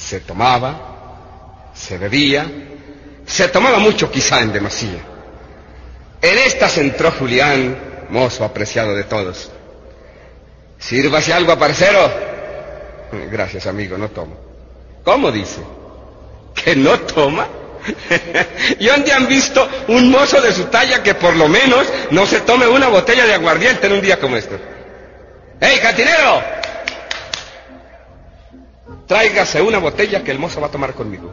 Se 0.00 0.20
tomaba, 0.20 1.72
se 1.74 1.98
bebía, 1.98 2.46
se 3.26 3.48
tomaba 3.48 3.78
mucho 3.78 4.10
quizá 4.10 4.40
en 4.40 4.52
demasía. 4.52 5.00
En 6.22 6.38
estas 6.38 6.78
entró 6.78 7.12
Julián, 7.12 8.06
mozo 8.08 8.44
apreciado 8.44 8.94
de 8.94 9.04
todos. 9.04 9.50
Sírvase 10.78 11.32
algo, 11.32 11.58
parcero. 11.58 12.10
Gracias, 13.30 13.66
amigo, 13.66 13.98
no 13.98 14.08
tomo. 14.08 14.36
¿Cómo 15.04 15.30
dice? 15.30 15.60
¿Que 16.54 16.74
no 16.74 16.98
toma? 17.00 17.46
¿Y 18.78 18.86
dónde 18.86 19.12
han 19.12 19.26
visto 19.28 19.66
un 19.88 20.10
mozo 20.10 20.40
de 20.40 20.52
su 20.52 20.64
talla 20.64 21.02
que 21.02 21.14
por 21.14 21.36
lo 21.36 21.48
menos 21.48 21.86
no 22.10 22.26
se 22.26 22.40
tome 22.40 22.66
una 22.66 22.88
botella 22.88 23.26
de 23.26 23.34
aguardiente 23.34 23.86
en 23.86 23.92
un 23.92 24.00
día 24.00 24.18
como 24.18 24.36
este? 24.36 24.56
¡Ey, 25.60 25.78
cantinero! 25.78 26.59
Tráigase 29.10 29.60
una 29.60 29.78
botella 29.78 30.22
que 30.22 30.30
el 30.30 30.38
mozo 30.38 30.60
va 30.60 30.68
a 30.68 30.70
tomar 30.70 30.94
conmigo. 30.94 31.32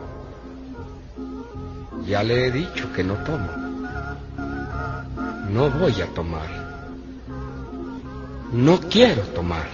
Ya 2.07 2.23
le 2.23 2.47
he 2.47 2.51
dicho 2.51 2.91
que 2.91 3.03
no 3.03 3.13
tomo. 3.23 3.51
No 5.51 5.69
voy 5.69 6.01
a 6.01 6.07
tomar. 6.07 6.49
No 8.51 8.79
quiero 8.79 9.21
tomar. 9.27 9.67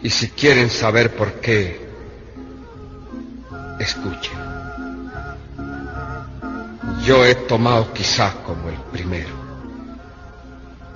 Y 0.00 0.08
si 0.08 0.30
quieren 0.30 0.70
saber 0.70 1.14
por 1.14 1.34
qué, 1.34 1.86
escuchen. 3.78 4.38
Yo 7.04 7.26
he 7.26 7.34
tomado 7.34 7.92
quizá 7.92 8.42
como 8.42 8.70
el 8.70 8.78
primero. 8.90 9.34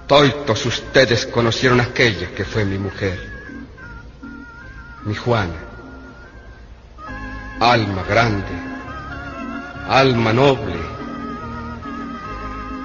Todos 0.07 0.65
ustedes 0.65 1.27
conocieron 1.27 1.79
aquella 1.79 2.31
que 2.35 2.47
fue 2.47 2.65
mi 2.65 2.79
mujer, 2.79 3.40
mi 5.11 5.17
Juana. 5.17 5.61
Alma 7.59 8.03
grande, 8.05 8.55
alma 9.89 10.33
noble, 10.33 10.79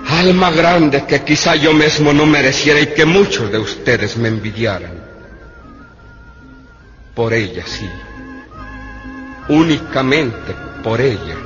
alma 0.09 0.49
grande 0.49 1.05
que 1.05 1.23
quizá 1.23 1.55
yo 1.55 1.71
mismo 1.71 2.11
no 2.13 2.25
mereciera 2.25 2.79
y 2.79 2.87
que 2.87 3.05
muchos 3.05 3.51
de 3.51 3.59
ustedes 3.59 4.17
me 4.17 4.27
envidiaran. 4.27 4.95
Por 7.13 7.31
ella 7.31 7.63
sí, 7.65 7.87
únicamente 9.47 10.55
por 10.83 10.99
ella. 10.99 11.37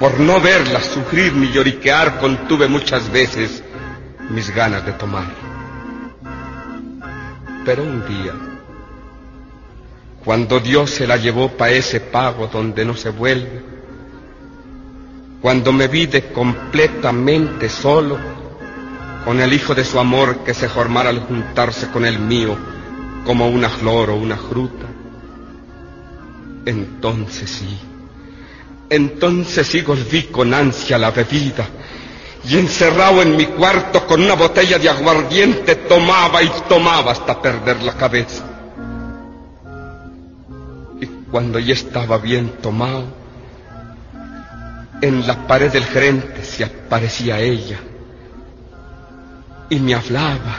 Por 0.00 0.18
no 0.18 0.40
verla 0.40 0.80
sufrir 0.80 1.34
ni 1.34 1.52
lloriquear 1.52 2.18
contuve 2.18 2.68
muchas 2.68 3.12
veces 3.12 3.62
mis 4.30 4.48
ganas 4.52 4.84
de 4.86 4.92
tomar. 4.92 5.30
Pero 7.64 7.84
un 7.84 8.04
día, 8.08 8.32
cuando 10.24 10.60
Dios 10.60 10.90
se 10.90 11.06
la 11.06 11.16
llevó 11.16 11.48
para 11.48 11.72
ese 11.72 12.00
pago 12.00 12.46
donde 12.46 12.84
no 12.84 12.94
se 12.96 13.10
vuelve, 13.10 13.62
cuando 15.40 15.72
me 15.72 15.88
vi 15.88 16.06
de 16.06 16.30
completamente 16.32 17.68
solo, 17.68 18.18
con 19.24 19.40
el 19.40 19.52
hijo 19.52 19.74
de 19.74 19.84
su 19.84 19.98
amor 19.98 20.38
que 20.44 20.54
se 20.54 20.68
formara 20.68 21.10
al 21.10 21.20
juntarse 21.20 21.88
con 21.90 22.04
el 22.04 22.18
mío 22.18 22.56
como 23.24 23.48
una 23.48 23.68
flor 23.68 24.10
o 24.10 24.16
una 24.16 24.36
fruta, 24.36 24.86
entonces 26.66 27.50
sí, 27.50 27.78
entonces 28.90 29.66
sí 29.66 29.80
volví 29.82 30.24
con 30.24 30.54
ansia 30.54 30.98
la 30.98 31.10
bebida 31.10 31.66
y 32.44 32.58
encerrado 32.58 33.22
en 33.22 33.36
mi 33.36 33.46
cuarto 33.46 34.06
con 34.06 34.22
una 34.22 34.34
botella 34.34 34.78
de 34.78 34.88
aguardiente 34.88 35.76
tomaba 35.76 36.42
y 36.42 36.50
tomaba 36.68 37.12
hasta 37.12 37.40
perder 37.40 37.82
la 37.82 37.94
cabeza. 37.96 38.51
Cuando 41.32 41.58
ya 41.58 41.72
estaba 41.72 42.18
bien 42.18 42.58
tomado, 42.60 43.06
en 45.00 45.26
la 45.26 45.46
pared 45.46 45.72
del 45.72 45.82
frente 45.82 46.44
se 46.44 46.62
aparecía 46.62 47.40
ella 47.40 47.80
y 49.70 49.80
me 49.80 49.94
hablaba, 49.94 50.58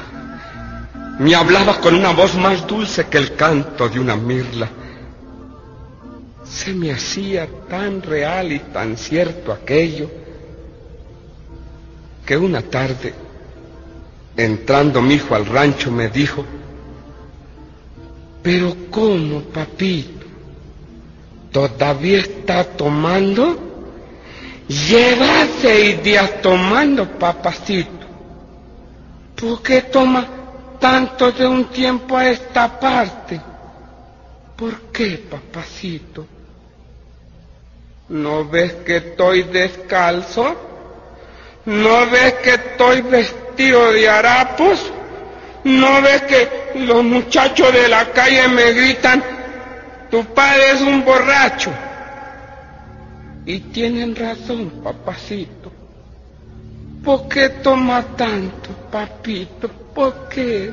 me 1.19 1.35
hablaba 1.35 1.79
con 1.79 1.93
una 1.93 2.11
voz 2.11 2.33
más 2.35 2.65
dulce 2.65 3.05
que 3.05 3.19
el 3.19 3.35
canto 3.35 3.87
de 3.87 3.99
una 3.99 4.15
mirla. 4.15 4.67
Se 6.43 6.73
me 6.73 6.91
hacía 6.91 7.47
tan 7.69 8.01
real 8.01 8.51
y 8.51 8.57
tan 8.57 8.97
cierto 8.97 9.51
aquello 9.51 10.09
que 12.25 12.35
una 12.35 12.63
tarde, 12.63 13.13
entrando 14.35 15.03
mi 15.03 15.13
hijo 15.13 15.35
al 15.35 15.45
rancho, 15.45 15.91
me 15.91 16.09
dijo, 16.09 16.43
pero 18.41 18.75
¿cómo, 18.89 19.41
papito? 19.41 20.12
¿Todavía 21.53 22.17
está 22.17 22.63
tomando? 22.63 23.55
Lleva 24.67 25.45
seis 25.61 26.01
días 26.01 26.41
tomando, 26.41 27.07
papacito. 27.19 28.07
¿Por 29.39 29.61
qué 29.61 29.83
toma 29.83 30.25
tanto 30.79 31.31
de 31.31 31.45
un 31.45 31.65
tiempo 31.65 32.17
a 32.17 32.27
esta 32.27 32.79
parte? 32.79 33.39
¿Por 34.57 34.81
qué, 34.91 35.23
papacito? 35.29 36.25
¿No 38.09 38.45
ves 38.49 38.73
que 38.85 38.97
estoy 38.97 39.43
descalzo? 39.43 40.55
¿No 41.65 42.09
ves 42.09 42.33
que 42.43 42.49
estoy 42.55 43.01
vestido 43.01 43.91
de 43.91 44.09
harapos? 44.09 44.91
¿No 45.65 46.01
ves 46.01 46.23
que 46.23 46.71
los 46.79 47.03
muchachos 47.03 47.71
de 47.71 47.87
la 47.87 48.09
calle 48.11 48.47
me 48.47 48.73
gritan, 48.73 49.23
tu 50.13 50.23
padre 50.25 50.73
es 50.73 50.81
un 50.81 51.03
borracho? 51.03 51.73
Y 53.47 53.59
tienen 53.73 54.15
razón, 54.15 54.69
papacito. 54.83 55.71
¿Por 57.03 57.27
qué 57.27 57.49
toma 57.49 58.03
tanto, 58.15 58.69
papito? 58.91 59.69
¿Por 59.95 60.29
qué? 60.29 60.71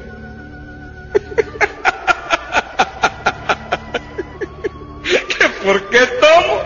¿Que 5.38 5.48
por 5.64 5.88
qué 5.88 6.00
tomo? 6.20 6.62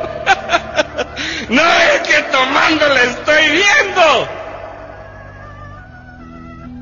No 1.50 1.62
es 1.62 2.00
que 2.08 2.22
tomando 2.32 2.88
le 2.88 3.04
estoy 3.04 3.44
viendo. 3.52 4.02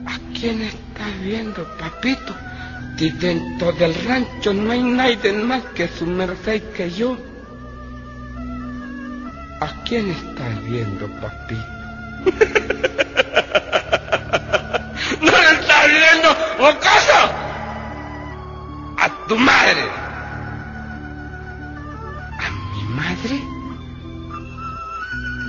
¿A 0.07 0.19
quién 0.33 0.63
estás 0.63 1.21
viendo, 1.21 1.65
papito? 1.79 2.35
Si 2.97 3.11
dentro 3.11 3.73
del 3.73 3.93
rancho 4.05 4.55
no 4.55 4.71
hay 4.71 4.81
nadie 4.81 5.33
más 5.33 5.65
que 5.75 5.89
su 5.89 6.07
merced 6.07 6.63
que 6.73 6.89
yo. 6.89 7.19
¿A 9.61 9.67
quién 9.85 10.09
estás 10.13 10.63
viendo, 10.65 11.09
papito? 11.21 11.67
¿No 15.21 15.33
le 15.33 15.51
estás 15.61 15.89
viendo, 15.89 16.31
ocaso? 16.61 17.33
A 18.99 19.09
tu 19.27 19.37
madre. 19.37 19.83
¿A 22.39 22.51
mi 22.71 22.85
madre? 22.95 23.43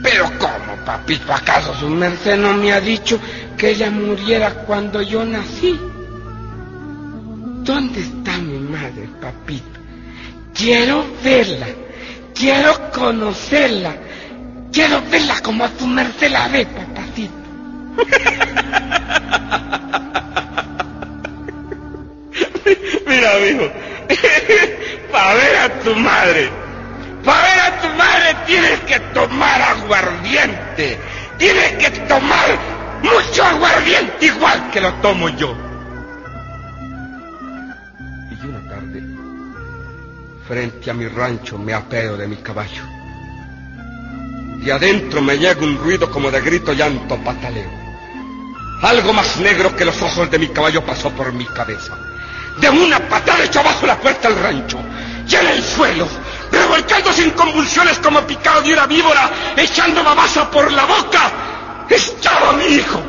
Pero 0.01 0.25
¿cómo, 0.39 0.75
papito? 0.86 1.32
¿Acaso 1.32 1.75
su 1.75 1.88
merced 1.88 2.36
no 2.38 2.56
me 2.56 2.73
ha 2.73 2.82
dicho 2.82 3.19
que 3.56 3.69
ella 3.69 3.91
muriera 3.91 4.56
cuando 4.65 5.03
yo 5.03 5.23
nací? 5.23 5.79
¿Dónde 7.63 8.02
está 8.02 8.38
mi 8.39 8.60
madre, 8.60 9.08
papito? 9.21 9.80
Quiero 10.54 11.06
verla, 11.23 11.67
quiero 12.36 12.91
conocerla, 12.91 13.95
quiero 14.73 15.02
verla 15.10 15.39
como 15.41 15.63
a 15.63 15.69
tu 15.69 15.88
merced 15.88 16.30
la 16.30 16.49
ve, 16.49 16.65
papacito. 16.65 17.34
Mira, 23.08 23.36
amigo, 23.38 23.71
para 25.12 25.34
ver 25.36 25.56
a 25.56 25.69
tu 25.80 25.95
madre, 25.95 26.49
para 27.23 27.41
ver 27.43 27.60
a 27.62 27.80
tu 27.82 27.88
madre 27.95 28.36
tienes 28.45 28.78
que 28.82 28.99
tomar 29.13 29.62
aguardiente, 29.62 30.99
tienes 31.38 31.71
que 31.78 31.91
tomar 32.10 32.58
mucho 33.02 33.41
aguardiente 33.41 34.26
igual 34.26 34.69
que 34.69 34.82
lo 34.82 34.93
tomo 34.95 35.30
yo. 35.30 35.62
Frente 40.47 40.91
a 40.91 40.93
mi 40.93 41.08
rancho, 41.08 41.58
me 41.58 41.73
apeo 41.73 42.17
de 42.17 42.27
mi 42.27 42.38
caballo. 42.38 42.84
Y 44.62 44.69
adentro 44.69 45.21
me 45.21 45.38
llega 45.38 45.62
un 45.62 45.77
ruido 45.77 46.10
como 46.10 46.32
de 46.32 46.41
grito, 46.41 46.73
llanto, 46.73 47.17
pataleo. 47.17 47.69
Algo 48.82 49.13
más 49.13 49.38
negro 49.39 49.75
que 49.75 49.86
los 49.86 50.01
ojos 50.01 50.29
de 50.29 50.39
mi 50.39 50.47
caballo 50.49 50.86
pasó 50.86 51.10
por 51.12 51.32
mi 51.34 51.45
cabeza. 51.45 51.97
De 52.60 52.69
una 52.69 52.99
patada 53.10 53.43
echó 53.43 53.60
abajo 53.62 53.88
la 53.88 53.99
puerta 53.99 54.29
del 54.29 54.39
rancho. 54.39 54.79
En 55.32 55.47
el 55.47 55.63
suelo, 55.63 56.08
revolcándose 56.51 57.23
en 57.23 57.32
convulsiones 57.32 57.97
como 57.99 58.21
picado 58.21 58.62
de 58.62 58.73
una 58.73 58.86
víbora, 58.86 59.32
echando 59.58 60.03
babasa 60.03 60.49
por 60.51 60.71
la 60.71 60.86
boca, 60.86 61.32
estaba 61.89 62.53
mi 62.53 62.65
hijo. 62.65 63.01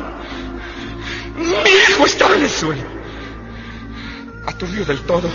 Mi 1.35 1.69
hijo 1.69 2.05
estaba 2.05 2.35
en 2.35 2.43
el 2.43 2.49
suelo. 2.49 2.83
Aturdido 4.47 4.85
del 4.85 5.01
todo, 5.01 5.29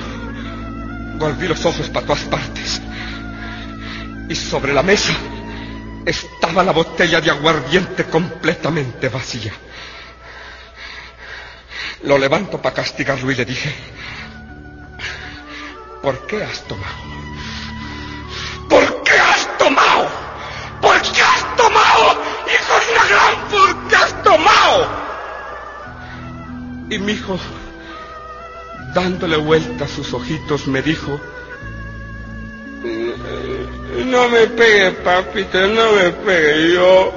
volví 1.20 1.46
los 1.46 1.64
ojos 1.66 1.88
para 1.90 2.06
todas 2.06 2.22
partes. 2.24 2.80
Y 4.28 4.34
sobre 4.34 4.72
la 4.72 4.82
mesa 4.82 5.12
estaba 6.06 6.64
la 6.64 6.72
botella 6.72 7.20
de 7.20 7.30
aguardiente 7.30 8.04
completamente 8.04 9.08
vacía. 9.10 9.52
Lo 12.04 12.16
levanto 12.16 12.60
para 12.60 12.74
castigarlo 12.74 13.30
y 13.30 13.34
le 13.34 13.44
dije, 13.44 13.72
¿por 16.02 16.26
qué 16.26 16.42
has 16.42 16.62
tomado? 16.62 16.94
¿Por 18.70 19.02
qué 19.02 19.12
has 19.12 19.58
tomado? 19.58 20.08
¿Por 20.80 21.02
qué 21.02 21.20
has 21.20 21.56
tomado? 21.56 22.22
Hijo 22.48 22.74
de 22.80 22.92
una 22.92 23.04
gran, 23.10 23.48
¿por 23.50 23.88
qué 23.88 23.96
has 23.96 24.22
tomado? 24.22 24.88
Y 26.88 26.98
mi 26.98 27.12
hijo, 27.12 27.38
dándole 28.94 29.36
vuelta 29.36 29.84
a 29.84 29.88
sus 29.88 30.12
ojitos, 30.12 30.66
me 30.66 30.82
dijo, 30.82 31.20
no 34.06 34.28
me 34.28 34.46
pegue, 34.46 34.92
papito, 34.92 35.66
no 35.68 35.92
me 35.92 36.10
pegue, 36.10 36.74
yo, 36.74 37.12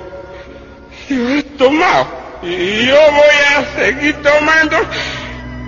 yo 1.09 1.29
he 1.29 1.43
tomado. 1.43 2.23
Y 2.43 2.87
yo 2.87 2.97
voy 3.11 3.55
a 3.55 3.75
seguir 3.75 4.15
tomando 4.21 4.77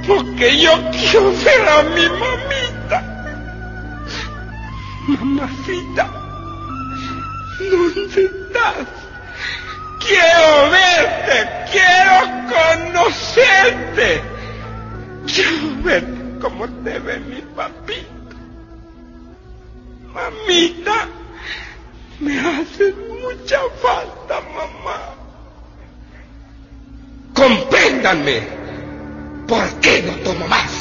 porque 0.06 0.60
yo 0.60 0.72
quiero 0.92 1.32
ver 1.32 1.70
a 1.70 1.84
mi 1.84 2.10
mamita. 2.10 3.26
Mamacita, 5.08 6.10
¿dónde 7.72 8.26
estás? 8.26 8.88
Quiero 10.06 10.70
verte, 10.70 11.50
quiero 11.72 12.16
conocerte. 12.52 14.35
Ver 15.86 16.04
cómo 16.42 16.68
te 16.84 17.00
ve 17.00 17.20
mi 17.20 17.42
papito. 17.56 18.36
Mamita, 20.14 21.08
me 22.20 22.40
hace 22.40 22.94
mucha 22.94 23.60
falta, 23.82 24.42
mamá 24.42 25.16
compréndanme, 27.36 28.42
¿por 29.48 29.70
qué 29.82 30.02
no 30.02 30.14
tomo 30.24 30.48
más? 30.48 30.75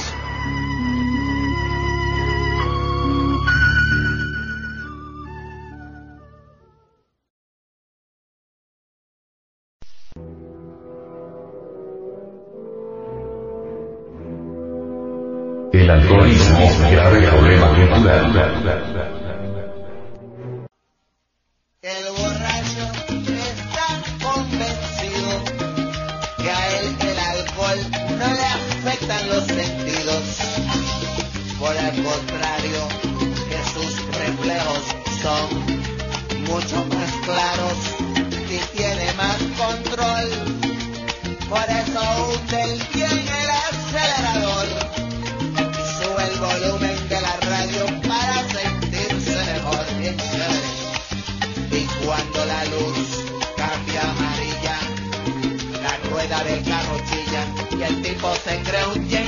El 58.27 59.24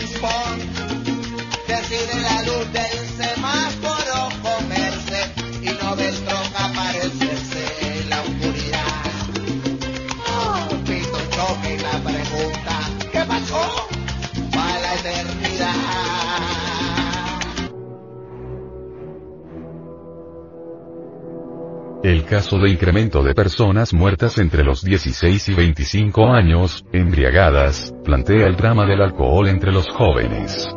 caso 22.27 22.59
de 22.59 22.71
incremento 22.71 23.23
de 23.23 23.35
personas 23.35 23.95
muertas 23.95 24.39
entre 24.39 24.65
los 24.65 24.83
16 24.83 25.49
y 25.49 25.55
25 25.55 26.27
años, 26.27 26.85
embriagadas, 26.93 27.95
plantea 28.05 28.47
el 28.47 28.57
drama 28.57 28.85
del 28.85 29.01
alcohol 29.01 29.49
entre 29.49 29.73
los 29.73 29.89
jóvenes. 29.89 30.69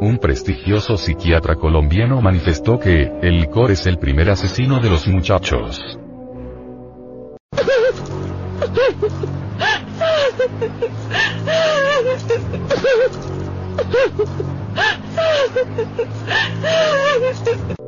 Un 0.00 0.18
prestigioso 0.18 0.96
psiquiatra 0.96 1.54
colombiano 1.56 2.20
manifestó 2.20 2.78
que, 2.78 3.10
el 3.22 3.38
licor 3.38 3.70
es 3.70 3.86
el 3.86 3.98
primer 3.98 4.30
asesino 4.30 4.80
de 4.80 4.90
los 4.90 5.08
muchachos. 5.08 5.80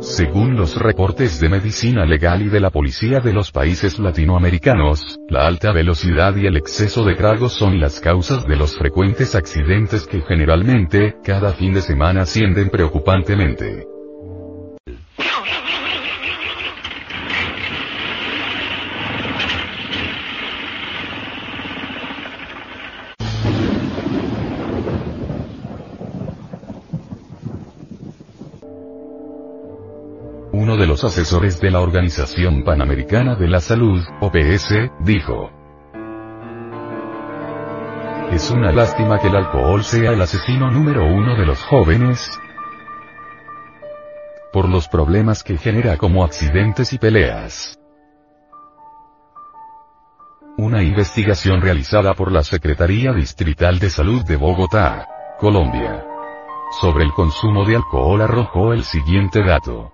Según 0.00 0.56
los 0.56 0.76
reportes 0.76 1.40
de 1.40 1.50
medicina 1.50 2.06
legal 2.06 2.40
y 2.40 2.48
de 2.48 2.58
la 2.58 2.70
policía 2.70 3.20
de 3.20 3.34
los 3.34 3.52
países 3.52 3.98
latinoamericanos, 3.98 5.20
la 5.28 5.46
alta 5.46 5.72
velocidad 5.72 6.34
y 6.36 6.46
el 6.46 6.56
exceso 6.56 7.04
de 7.04 7.16
tragos 7.16 7.52
son 7.52 7.78
las 7.78 8.00
causas 8.00 8.46
de 8.46 8.56
los 8.56 8.78
frecuentes 8.78 9.34
accidentes 9.34 10.06
que 10.06 10.22
generalmente, 10.22 11.16
cada 11.22 11.52
fin 11.52 11.74
de 11.74 11.82
semana 11.82 12.22
ascienden 12.22 12.70
preocupantemente. 12.70 13.86
Los 31.02 31.12
asesores 31.12 31.58
de 31.60 31.70
la 31.70 31.80
Organización 31.80 32.62
Panamericana 32.62 33.34
de 33.34 33.48
la 33.48 33.60
Salud, 33.60 34.02
OPS, 34.20 34.74
dijo. 35.00 35.50
Es 38.30 38.50
una 38.50 38.70
lástima 38.70 39.18
que 39.18 39.28
el 39.28 39.36
alcohol 39.36 39.82
sea 39.82 40.12
el 40.12 40.20
asesino 40.20 40.70
número 40.70 41.06
uno 41.06 41.36
de 41.36 41.46
los 41.46 41.62
jóvenes, 41.62 42.38
por 44.52 44.68
los 44.68 44.88
problemas 44.88 45.42
que 45.42 45.56
genera 45.56 45.96
como 45.96 46.22
accidentes 46.22 46.92
y 46.92 46.98
peleas. 46.98 47.78
Una 50.58 50.82
investigación 50.82 51.62
realizada 51.62 52.12
por 52.14 52.30
la 52.30 52.42
Secretaría 52.42 53.12
Distrital 53.12 53.78
de 53.78 53.88
Salud 53.88 54.22
de 54.24 54.36
Bogotá, 54.36 55.06
Colombia, 55.38 56.04
sobre 56.78 57.04
el 57.04 57.12
consumo 57.12 57.64
de 57.64 57.76
alcohol 57.76 58.20
arrojó 58.20 58.74
el 58.74 58.84
siguiente 58.84 59.42
dato. 59.42 59.92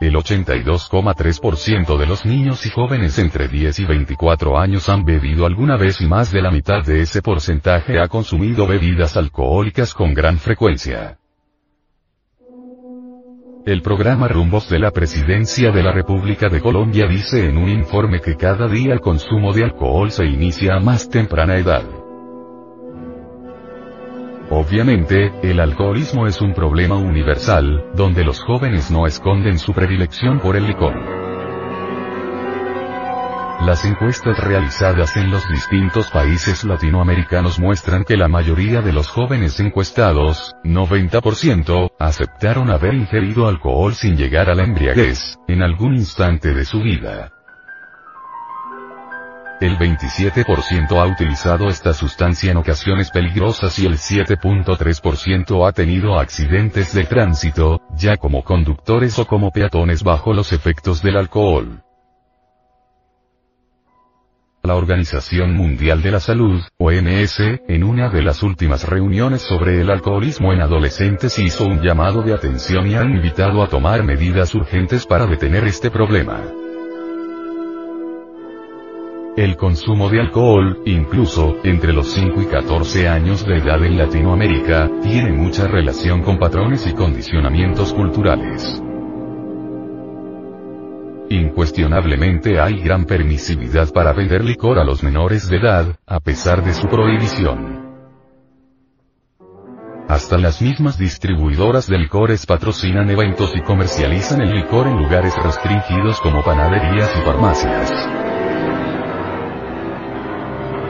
El 0.00 0.14
82,3% 0.14 1.98
de 1.98 2.06
los 2.06 2.24
niños 2.24 2.64
y 2.64 2.70
jóvenes 2.70 3.18
entre 3.18 3.48
10 3.48 3.80
y 3.80 3.84
24 3.84 4.58
años 4.58 4.88
han 4.88 5.04
bebido 5.04 5.44
alguna 5.44 5.76
vez 5.76 6.00
y 6.00 6.06
más 6.06 6.32
de 6.32 6.40
la 6.40 6.50
mitad 6.50 6.82
de 6.82 7.02
ese 7.02 7.20
porcentaje 7.20 8.00
ha 8.00 8.08
consumido 8.08 8.66
bebidas 8.66 9.18
alcohólicas 9.18 9.92
con 9.92 10.14
gran 10.14 10.38
frecuencia. 10.38 11.18
El 13.66 13.82
programa 13.82 14.26
Rumbos 14.26 14.70
de 14.70 14.78
la 14.78 14.90
Presidencia 14.90 15.70
de 15.70 15.82
la 15.82 15.92
República 15.92 16.48
de 16.48 16.62
Colombia 16.62 17.06
dice 17.06 17.46
en 17.46 17.58
un 17.58 17.68
informe 17.68 18.22
que 18.22 18.36
cada 18.36 18.68
día 18.68 18.94
el 18.94 19.00
consumo 19.00 19.52
de 19.52 19.64
alcohol 19.64 20.10
se 20.10 20.24
inicia 20.24 20.76
a 20.76 20.80
más 20.80 21.10
temprana 21.10 21.56
edad. 21.56 21.84
Obviamente, 24.50 25.32
el 25.42 25.60
alcoholismo 25.60 26.26
es 26.26 26.40
un 26.40 26.54
problema 26.54 26.96
universal, 26.96 27.84
donde 27.94 28.24
los 28.24 28.40
jóvenes 28.40 28.90
no 28.90 29.06
esconden 29.06 29.60
su 29.60 29.72
predilección 29.72 30.40
por 30.40 30.56
el 30.56 30.66
licor. 30.66 31.20
Las 33.64 33.84
encuestas 33.84 34.38
realizadas 34.38 35.16
en 35.16 35.30
los 35.30 35.48
distintos 35.48 36.10
países 36.10 36.64
latinoamericanos 36.64 37.60
muestran 37.60 38.04
que 38.04 38.16
la 38.16 38.26
mayoría 38.26 38.80
de 38.80 38.92
los 38.92 39.08
jóvenes 39.08 39.60
encuestados, 39.60 40.56
90%, 40.64 41.92
aceptaron 42.00 42.70
haber 42.70 42.94
ingerido 42.94 43.46
alcohol 43.46 43.94
sin 43.94 44.16
llegar 44.16 44.50
a 44.50 44.56
la 44.56 44.64
embriaguez, 44.64 45.38
en 45.46 45.62
algún 45.62 45.94
instante 45.94 46.54
de 46.54 46.64
su 46.64 46.80
vida. 46.80 47.39
El 49.60 49.76
27% 49.76 50.96
ha 50.96 51.06
utilizado 51.06 51.68
esta 51.68 51.92
sustancia 51.92 52.50
en 52.50 52.56
ocasiones 52.56 53.10
peligrosas 53.10 53.78
y 53.78 53.84
el 53.84 53.98
7.3% 53.98 55.68
ha 55.68 55.72
tenido 55.72 56.18
accidentes 56.18 56.94
de 56.94 57.04
tránsito, 57.04 57.82
ya 57.94 58.16
como 58.16 58.42
conductores 58.42 59.18
o 59.18 59.26
como 59.26 59.50
peatones 59.50 60.02
bajo 60.02 60.32
los 60.32 60.54
efectos 60.54 61.02
del 61.02 61.18
alcohol. 61.18 61.82
La 64.62 64.76
Organización 64.76 65.54
Mundial 65.54 66.00
de 66.00 66.10
la 66.10 66.20
Salud, 66.20 66.62
OMS, 66.78 67.40
en 67.68 67.84
una 67.84 68.08
de 68.08 68.22
las 68.22 68.42
últimas 68.42 68.88
reuniones 68.88 69.42
sobre 69.42 69.82
el 69.82 69.90
alcoholismo 69.90 70.54
en 70.54 70.62
adolescentes 70.62 71.38
hizo 71.38 71.66
un 71.66 71.82
llamado 71.82 72.22
de 72.22 72.32
atención 72.32 72.86
y 72.86 72.94
ha 72.94 73.04
invitado 73.04 73.62
a 73.62 73.68
tomar 73.68 74.04
medidas 74.04 74.54
urgentes 74.54 75.04
para 75.04 75.26
detener 75.26 75.64
este 75.64 75.90
problema. 75.90 76.40
El 79.36 79.56
consumo 79.56 80.10
de 80.10 80.20
alcohol, 80.20 80.82
incluso, 80.86 81.58
entre 81.62 81.92
los 81.92 82.08
5 82.08 82.42
y 82.42 82.46
14 82.46 83.08
años 83.08 83.46
de 83.46 83.58
edad 83.58 83.84
en 83.84 83.96
Latinoamérica, 83.96 84.90
tiene 85.02 85.30
mucha 85.30 85.68
relación 85.68 86.22
con 86.22 86.36
patrones 86.36 86.84
y 86.88 86.94
condicionamientos 86.94 87.94
culturales. 87.94 88.82
Incuestionablemente 91.28 92.58
hay 92.58 92.80
gran 92.80 93.04
permisividad 93.04 93.92
para 93.92 94.12
vender 94.12 94.44
licor 94.44 94.80
a 94.80 94.84
los 94.84 95.04
menores 95.04 95.48
de 95.48 95.58
edad, 95.58 95.96
a 96.08 96.18
pesar 96.18 96.64
de 96.64 96.74
su 96.74 96.88
prohibición. 96.88 97.88
Hasta 100.08 100.38
las 100.38 100.60
mismas 100.60 100.98
distribuidoras 100.98 101.86
de 101.86 101.98
licores 101.98 102.46
patrocinan 102.46 103.08
eventos 103.08 103.54
y 103.54 103.62
comercializan 103.62 104.40
el 104.40 104.56
licor 104.56 104.88
en 104.88 104.96
lugares 104.96 105.36
restringidos 105.40 106.20
como 106.20 106.42
panaderías 106.42 107.12
y 107.16 107.20
farmacias. 107.20 108.29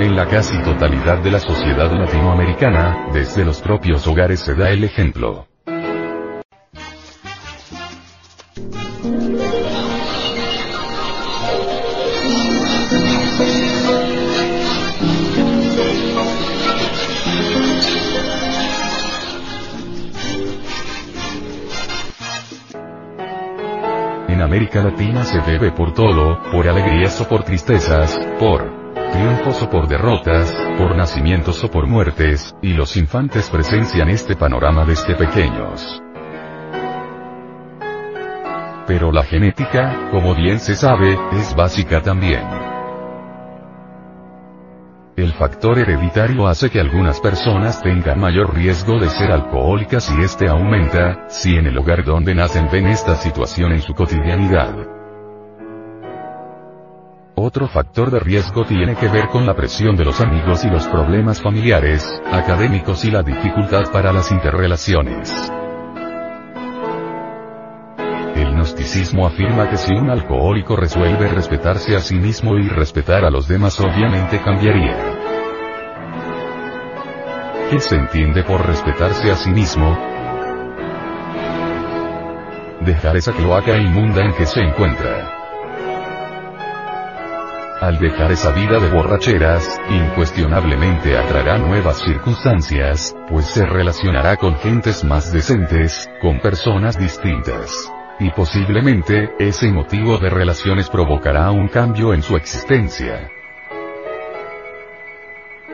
En 0.01 0.17
la 0.17 0.27
casi 0.27 0.57
totalidad 0.63 1.19
de 1.19 1.31
la 1.31 1.39
sociedad 1.39 1.93
latinoamericana, 1.93 3.09
desde 3.13 3.45
los 3.45 3.61
propios 3.61 4.07
hogares 4.07 4.41
se 4.41 4.55
da 4.55 4.71
el 4.71 4.83
ejemplo. 4.83 5.47
En 24.29 24.41
América 24.41 24.83
Latina 24.83 25.25
se 25.25 25.41
bebe 25.41 25.73
por 25.73 25.93
todo, 25.93 26.41
por 26.51 26.67
alegrías 26.67 27.21
o 27.21 27.29
por 27.29 27.43
tristezas, 27.45 28.19
por 28.39 28.80
triunfos 29.11 29.63
o 29.63 29.71
por 29.71 29.89
derrotas, 29.89 30.53
por 30.79 30.97
nacimientos 30.97 31.63
o 31.65 31.71
por 31.71 31.87
muertes, 31.87 32.55
y 32.63 32.73
los 32.73 32.97
infantes 32.97 33.51
presencian 33.51 34.09
este 34.09 34.37
panorama 34.37 34.85
desde 34.85 35.15
pequeños. 35.15 36.03
Pero 38.87 39.13
la 39.13 39.23
genética, 39.23 40.09
como 40.11 40.35
bien 40.35 40.59
se 40.59 40.75
sabe, 40.75 41.17
es 41.33 41.55
básica 41.55 42.03
también. 42.03 42.45
El 45.17 45.33
factor 45.35 45.79
hereditario 45.79 46.47
hace 46.47 46.71
que 46.71 46.81
algunas 46.81 47.21
personas 47.21 47.83
tengan 47.83 48.19
mayor 48.19 48.55
riesgo 48.55 48.99
de 48.99 49.11
ser 49.11 49.31
alcohólicas 49.31 50.11
y 50.17 50.23
este 50.23 50.49
aumenta, 50.49 51.29
si 51.29 51.57
en 51.57 51.67
el 51.67 51.77
hogar 51.77 52.05
donde 52.05 52.35
nacen 52.35 52.69
ven 52.73 52.87
esta 52.87 53.17
situación 53.17 53.73
en 53.73 53.83
su 53.83 53.95
cotidianidad. 53.95 55.00
Otro 57.43 57.69
factor 57.69 58.11
de 58.11 58.21
riesgo 58.21 58.67
tiene 58.67 58.95
que 58.97 59.09
ver 59.09 59.29
con 59.29 59.47
la 59.47 59.55
presión 59.55 59.97
de 59.97 60.05
los 60.05 60.21
amigos 60.21 60.63
y 60.67 60.69
los 60.69 60.87
problemas 60.87 61.41
familiares, 61.41 62.07
académicos 62.31 63.03
y 63.07 63.11
la 63.11 63.23
dificultad 63.23 63.91
para 63.91 64.13
las 64.13 64.31
interrelaciones. 64.31 65.51
El 68.37 68.53
gnosticismo 68.53 69.27
afirma 69.27 69.71
que 69.71 69.79
si 69.79 69.95
un 69.95 70.11
alcohólico 70.11 70.77
resuelve 70.77 71.29
respetarse 71.29 71.97
a 71.97 72.01
sí 72.01 72.17
mismo 72.17 72.59
y 72.59 72.69
respetar 72.69 73.25
a 73.25 73.31
los 73.31 73.49
demás 73.49 73.81
obviamente 73.81 74.39
cambiaría. 74.43 74.99
¿Qué 77.71 77.81
se 77.81 77.97
entiende 77.97 78.45
por 78.45 78.67
respetarse 78.67 79.31
a 79.31 79.37
sí 79.37 79.51
mismo? 79.51 79.99
Dejar 82.83 83.17
esa 83.17 83.33
cloaca 83.33 83.79
inmunda 83.79 84.27
en 84.27 84.35
que 84.35 84.45
se 84.45 84.61
encuentra. 84.61 85.40
Al 87.81 87.99
dejar 87.99 88.31
esa 88.31 88.53
vida 88.53 88.79
de 88.79 88.91
borracheras, 88.91 89.81
incuestionablemente 89.89 91.17
atraerá 91.17 91.57
nuevas 91.57 91.97
circunstancias, 92.01 93.17
pues 93.27 93.47
se 93.47 93.65
relacionará 93.65 94.37
con 94.37 94.55
gentes 94.57 95.03
más 95.03 95.33
decentes, 95.33 96.11
con 96.21 96.41
personas 96.41 96.99
distintas. 96.99 97.91
Y 98.19 98.33
posiblemente, 98.33 99.31
ese 99.39 99.73
motivo 99.73 100.19
de 100.19 100.29
relaciones 100.29 100.91
provocará 100.91 101.51
un 101.53 101.69
cambio 101.69 102.13
en 102.13 102.21
su 102.21 102.37
existencia. 102.37 103.31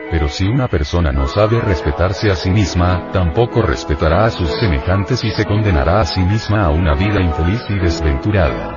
Pero 0.09 0.29
si 0.29 0.45
una 0.47 0.69
persona 0.69 1.11
no 1.11 1.27
sabe 1.27 1.59
respetarse 1.59 2.31
a 2.31 2.37
sí 2.37 2.49
misma, 2.49 3.11
tampoco 3.11 3.61
respetará 3.61 4.23
a 4.23 4.31
sus 4.31 4.49
semejantes 4.51 5.25
y 5.25 5.31
se 5.31 5.43
condenará 5.43 5.99
a 5.99 6.05
sí 6.05 6.21
misma 6.21 6.63
a 6.63 6.69
una 6.69 6.93
vida 6.95 7.19
infeliz 7.19 7.65
y 7.67 7.77
desventurada. 7.77 8.76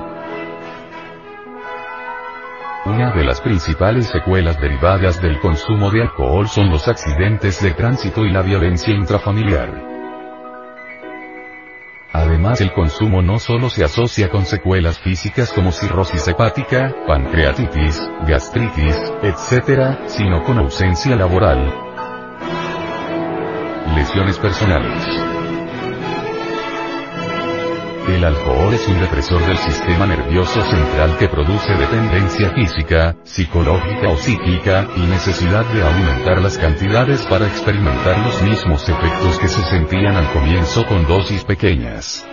Una 2.83 3.11
de 3.13 3.23
las 3.23 3.39
principales 3.41 4.07
secuelas 4.07 4.59
derivadas 4.59 5.21
del 5.21 5.39
consumo 5.39 5.91
de 5.91 6.01
alcohol 6.01 6.47
son 6.47 6.71
los 6.71 6.87
accidentes 6.87 7.61
de 7.61 7.75
tránsito 7.75 8.25
y 8.25 8.31
la 8.31 8.41
violencia 8.41 8.91
intrafamiliar. 8.91 9.69
Además 12.11 12.59
el 12.59 12.73
consumo 12.73 13.21
no 13.21 13.37
solo 13.37 13.69
se 13.69 13.83
asocia 13.83 14.29
con 14.29 14.45
secuelas 14.45 14.99
físicas 14.99 15.53
como 15.53 15.71
cirrosis 15.71 16.27
hepática, 16.27 16.91
pancreatitis, 17.05 18.01
gastritis, 18.27 19.13
etc., 19.21 19.99
sino 20.07 20.43
con 20.43 20.57
ausencia 20.57 21.15
laboral, 21.15 21.71
lesiones 23.95 24.39
personales, 24.39 25.05
el 28.15 28.23
alcohol 28.23 28.73
es 28.73 28.87
un 28.87 28.99
depresor 28.99 29.45
del 29.45 29.57
sistema 29.57 30.05
nervioso 30.05 30.61
central 30.61 31.17
que 31.17 31.27
produce 31.27 31.73
dependencia 31.73 32.51
física, 32.51 33.15
psicológica 33.23 34.09
o 34.09 34.17
psíquica, 34.17 34.87
y 34.95 35.01
necesidad 35.01 35.65
de 35.65 35.81
aumentar 35.81 36.41
las 36.41 36.57
cantidades 36.57 37.25
para 37.27 37.47
experimentar 37.47 38.17
los 38.19 38.41
mismos 38.41 38.87
efectos 38.87 39.39
que 39.39 39.47
se 39.47 39.61
sentían 39.63 40.15
al 40.15 40.31
comienzo 40.33 40.85
con 40.85 41.05
dosis 41.07 41.43
pequeñas. 41.43 42.25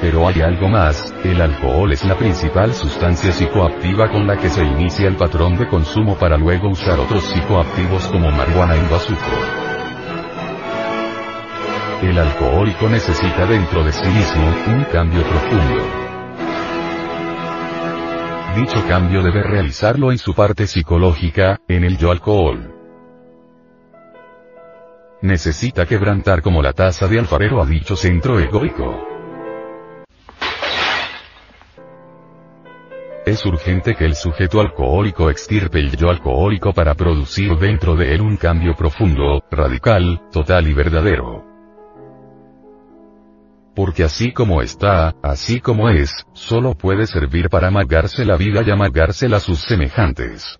Pero 0.00 0.28
hay 0.28 0.40
algo 0.40 0.68
más, 0.68 1.12
el 1.24 1.40
alcohol 1.40 1.92
es 1.92 2.04
la 2.04 2.16
principal 2.16 2.72
sustancia 2.72 3.32
psicoactiva 3.32 4.10
con 4.10 4.26
la 4.26 4.36
que 4.36 4.48
se 4.48 4.64
inicia 4.64 5.08
el 5.08 5.16
patrón 5.16 5.56
de 5.56 5.68
consumo 5.68 6.16
para 6.16 6.36
luego 6.36 6.68
usar 6.68 7.00
otros 7.00 7.24
psicoactivos 7.24 8.06
como 8.08 8.30
marihuana 8.30 8.76
y 8.76 8.82
bazuco. 8.88 9.67
El 12.02 12.16
alcohólico 12.16 12.88
necesita 12.88 13.44
dentro 13.44 13.82
de 13.82 13.90
sí 13.90 14.06
mismo 14.06 14.46
un 14.68 14.84
cambio 14.84 15.20
profundo. 15.24 15.82
Dicho 18.54 18.86
cambio 18.86 19.20
debe 19.20 19.42
realizarlo 19.42 20.12
en 20.12 20.18
su 20.18 20.32
parte 20.32 20.68
psicológica, 20.68 21.58
en 21.66 21.82
el 21.82 21.98
yo 21.98 22.12
alcohol. 22.12 22.72
Necesita 25.22 25.86
quebrantar 25.86 26.40
como 26.40 26.62
la 26.62 26.72
taza 26.72 27.08
de 27.08 27.18
alfarero 27.18 27.60
a 27.60 27.66
dicho 27.66 27.96
centro 27.96 28.38
egoico. 28.38 29.04
Es 33.26 33.44
urgente 33.44 33.96
que 33.96 34.04
el 34.04 34.14
sujeto 34.14 34.60
alcohólico 34.60 35.30
extirpe 35.30 35.80
el 35.80 35.96
yo 35.96 36.10
alcohólico 36.10 36.72
para 36.72 36.94
producir 36.94 37.56
dentro 37.56 37.96
de 37.96 38.14
él 38.14 38.20
un 38.20 38.36
cambio 38.36 38.76
profundo, 38.76 39.42
radical, 39.50 40.22
total 40.30 40.68
y 40.68 40.74
verdadero 40.74 41.47
porque 43.78 44.02
así 44.02 44.32
como 44.32 44.60
está, 44.60 45.14
así 45.22 45.60
como 45.60 45.88
es, 45.88 46.10
solo 46.32 46.74
puede 46.74 47.06
servir 47.06 47.48
para 47.48 47.68
amargarse 47.68 48.24
la 48.24 48.36
vida 48.36 48.62
y 48.66 48.72
amargársela 48.72 49.36
a 49.36 49.40
sus 49.40 49.60
semejantes. 49.60 50.58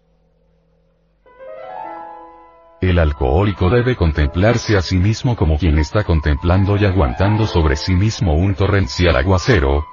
El 2.81 3.01
alcohólico 3.01 3.71
debe 3.71 3.97
contemplarse 3.97 4.77
a 4.77 4.83
sí 4.83 4.99
mismo 4.99 5.35
como 5.35 5.59
quien 5.59 5.81
está 5.81 6.05
contemplando 6.05 6.77
y 6.77 6.85
aguantando 6.85 7.49
sobre 7.49 7.75
sí 7.75 7.93
mismo 7.93 8.35
un 8.35 8.55
torrencial 8.55 9.17
aguacero, 9.17 9.85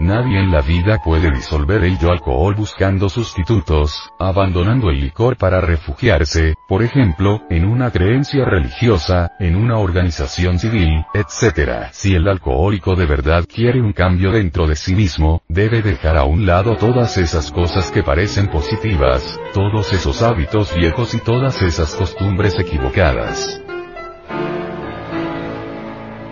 Nadie 0.00 0.40
en 0.40 0.50
la 0.50 0.62
vida 0.62 0.98
puede 1.04 1.30
disolver 1.30 1.84
el 1.84 1.98
yo 1.98 2.10
alcohol 2.10 2.54
buscando 2.54 3.10
sustitutos, 3.10 4.08
abandonando 4.18 4.88
el 4.88 4.98
licor 4.98 5.36
para 5.36 5.60
refugiarse, 5.60 6.54
por 6.66 6.82
ejemplo, 6.82 7.42
en 7.50 7.66
una 7.66 7.90
creencia 7.90 8.46
religiosa, 8.46 9.32
en 9.38 9.56
una 9.56 9.76
organización 9.76 10.58
civil, 10.58 11.04
etc. 11.12 11.88
Si 11.92 12.14
el 12.14 12.26
alcohólico 12.28 12.96
de 12.96 13.04
verdad 13.04 13.44
quiere 13.44 13.82
un 13.82 13.92
cambio 13.92 14.32
dentro 14.32 14.66
de 14.66 14.74
sí 14.74 14.94
mismo, 14.94 15.42
debe 15.48 15.82
dejar 15.82 16.16
a 16.16 16.24
un 16.24 16.46
lado 16.46 16.76
todas 16.76 17.18
esas 17.18 17.52
cosas 17.52 17.90
que 17.90 18.02
parecen 18.02 18.48
positivas, 18.48 19.38
todos 19.52 19.92
esos 19.92 20.22
hábitos 20.22 20.74
viejos 20.74 21.12
y 21.12 21.18
todas 21.18 21.60
esas 21.60 21.94
costumbres 21.94 22.58
equivocadas. 22.58 23.60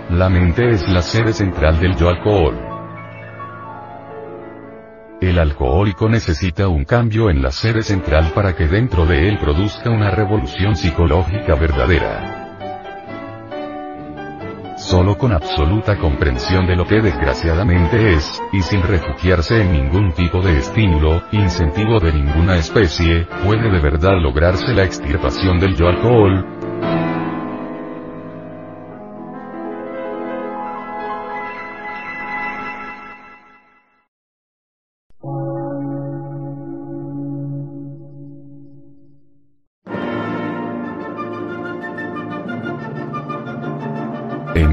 La 0.09 0.31
mente 0.31 0.71
es 0.71 0.89
la 0.89 1.03
sede 1.03 1.35
central 1.35 1.79
del 1.79 1.95
yo 1.97 2.09
alcohol. 2.09 2.68
El 5.21 5.41
alcohólico 5.41 6.09
necesita 6.09 6.69
un 6.69 6.85
cambio 6.85 7.29
en 7.29 7.43
la 7.43 7.51
sede 7.51 7.83
central 7.83 8.31
para 8.37 8.55
que 8.55 8.69
dentro 8.69 9.05
de 9.05 9.29
él 9.29 9.37
produzca 9.41 9.91
una 9.91 10.13
revolución 10.13 10.77
psicológica 10.77 11.57
verdadera. 11.57 12.39
Solo 14.77 15.19
con 15.19 15.33
absoluta 15.33 15.99
comprensión 15.99 16.69
de 16.69 16.77
lo 16.77 16.87
que 16.87 17.01
desgraciadamente 17.01 18.15
es, 18.15 18.41
y 18.53 18.63
sin 18.63 18.81
refugiarse 18.81 19.61
en 19.61 19.73
ningún 19.73 20.13
tipo 20.13 20.41
de 20.41 20.57
estímulo, 20.59 21.25
incentivo 21.33 21.99
de 21.99 22.13
ninguna 22.13 22.57
especie, 22.57 23.27
puede 23.45 23.73
de 23.73 23.81
verdad 23.81 24.23
lograrse 24.23 24.73
la 24.73 24.85
extirpación 24.85 25.59
del 25.59 25.75
yo 25.75 25.89
alcohol, 25.89 26.58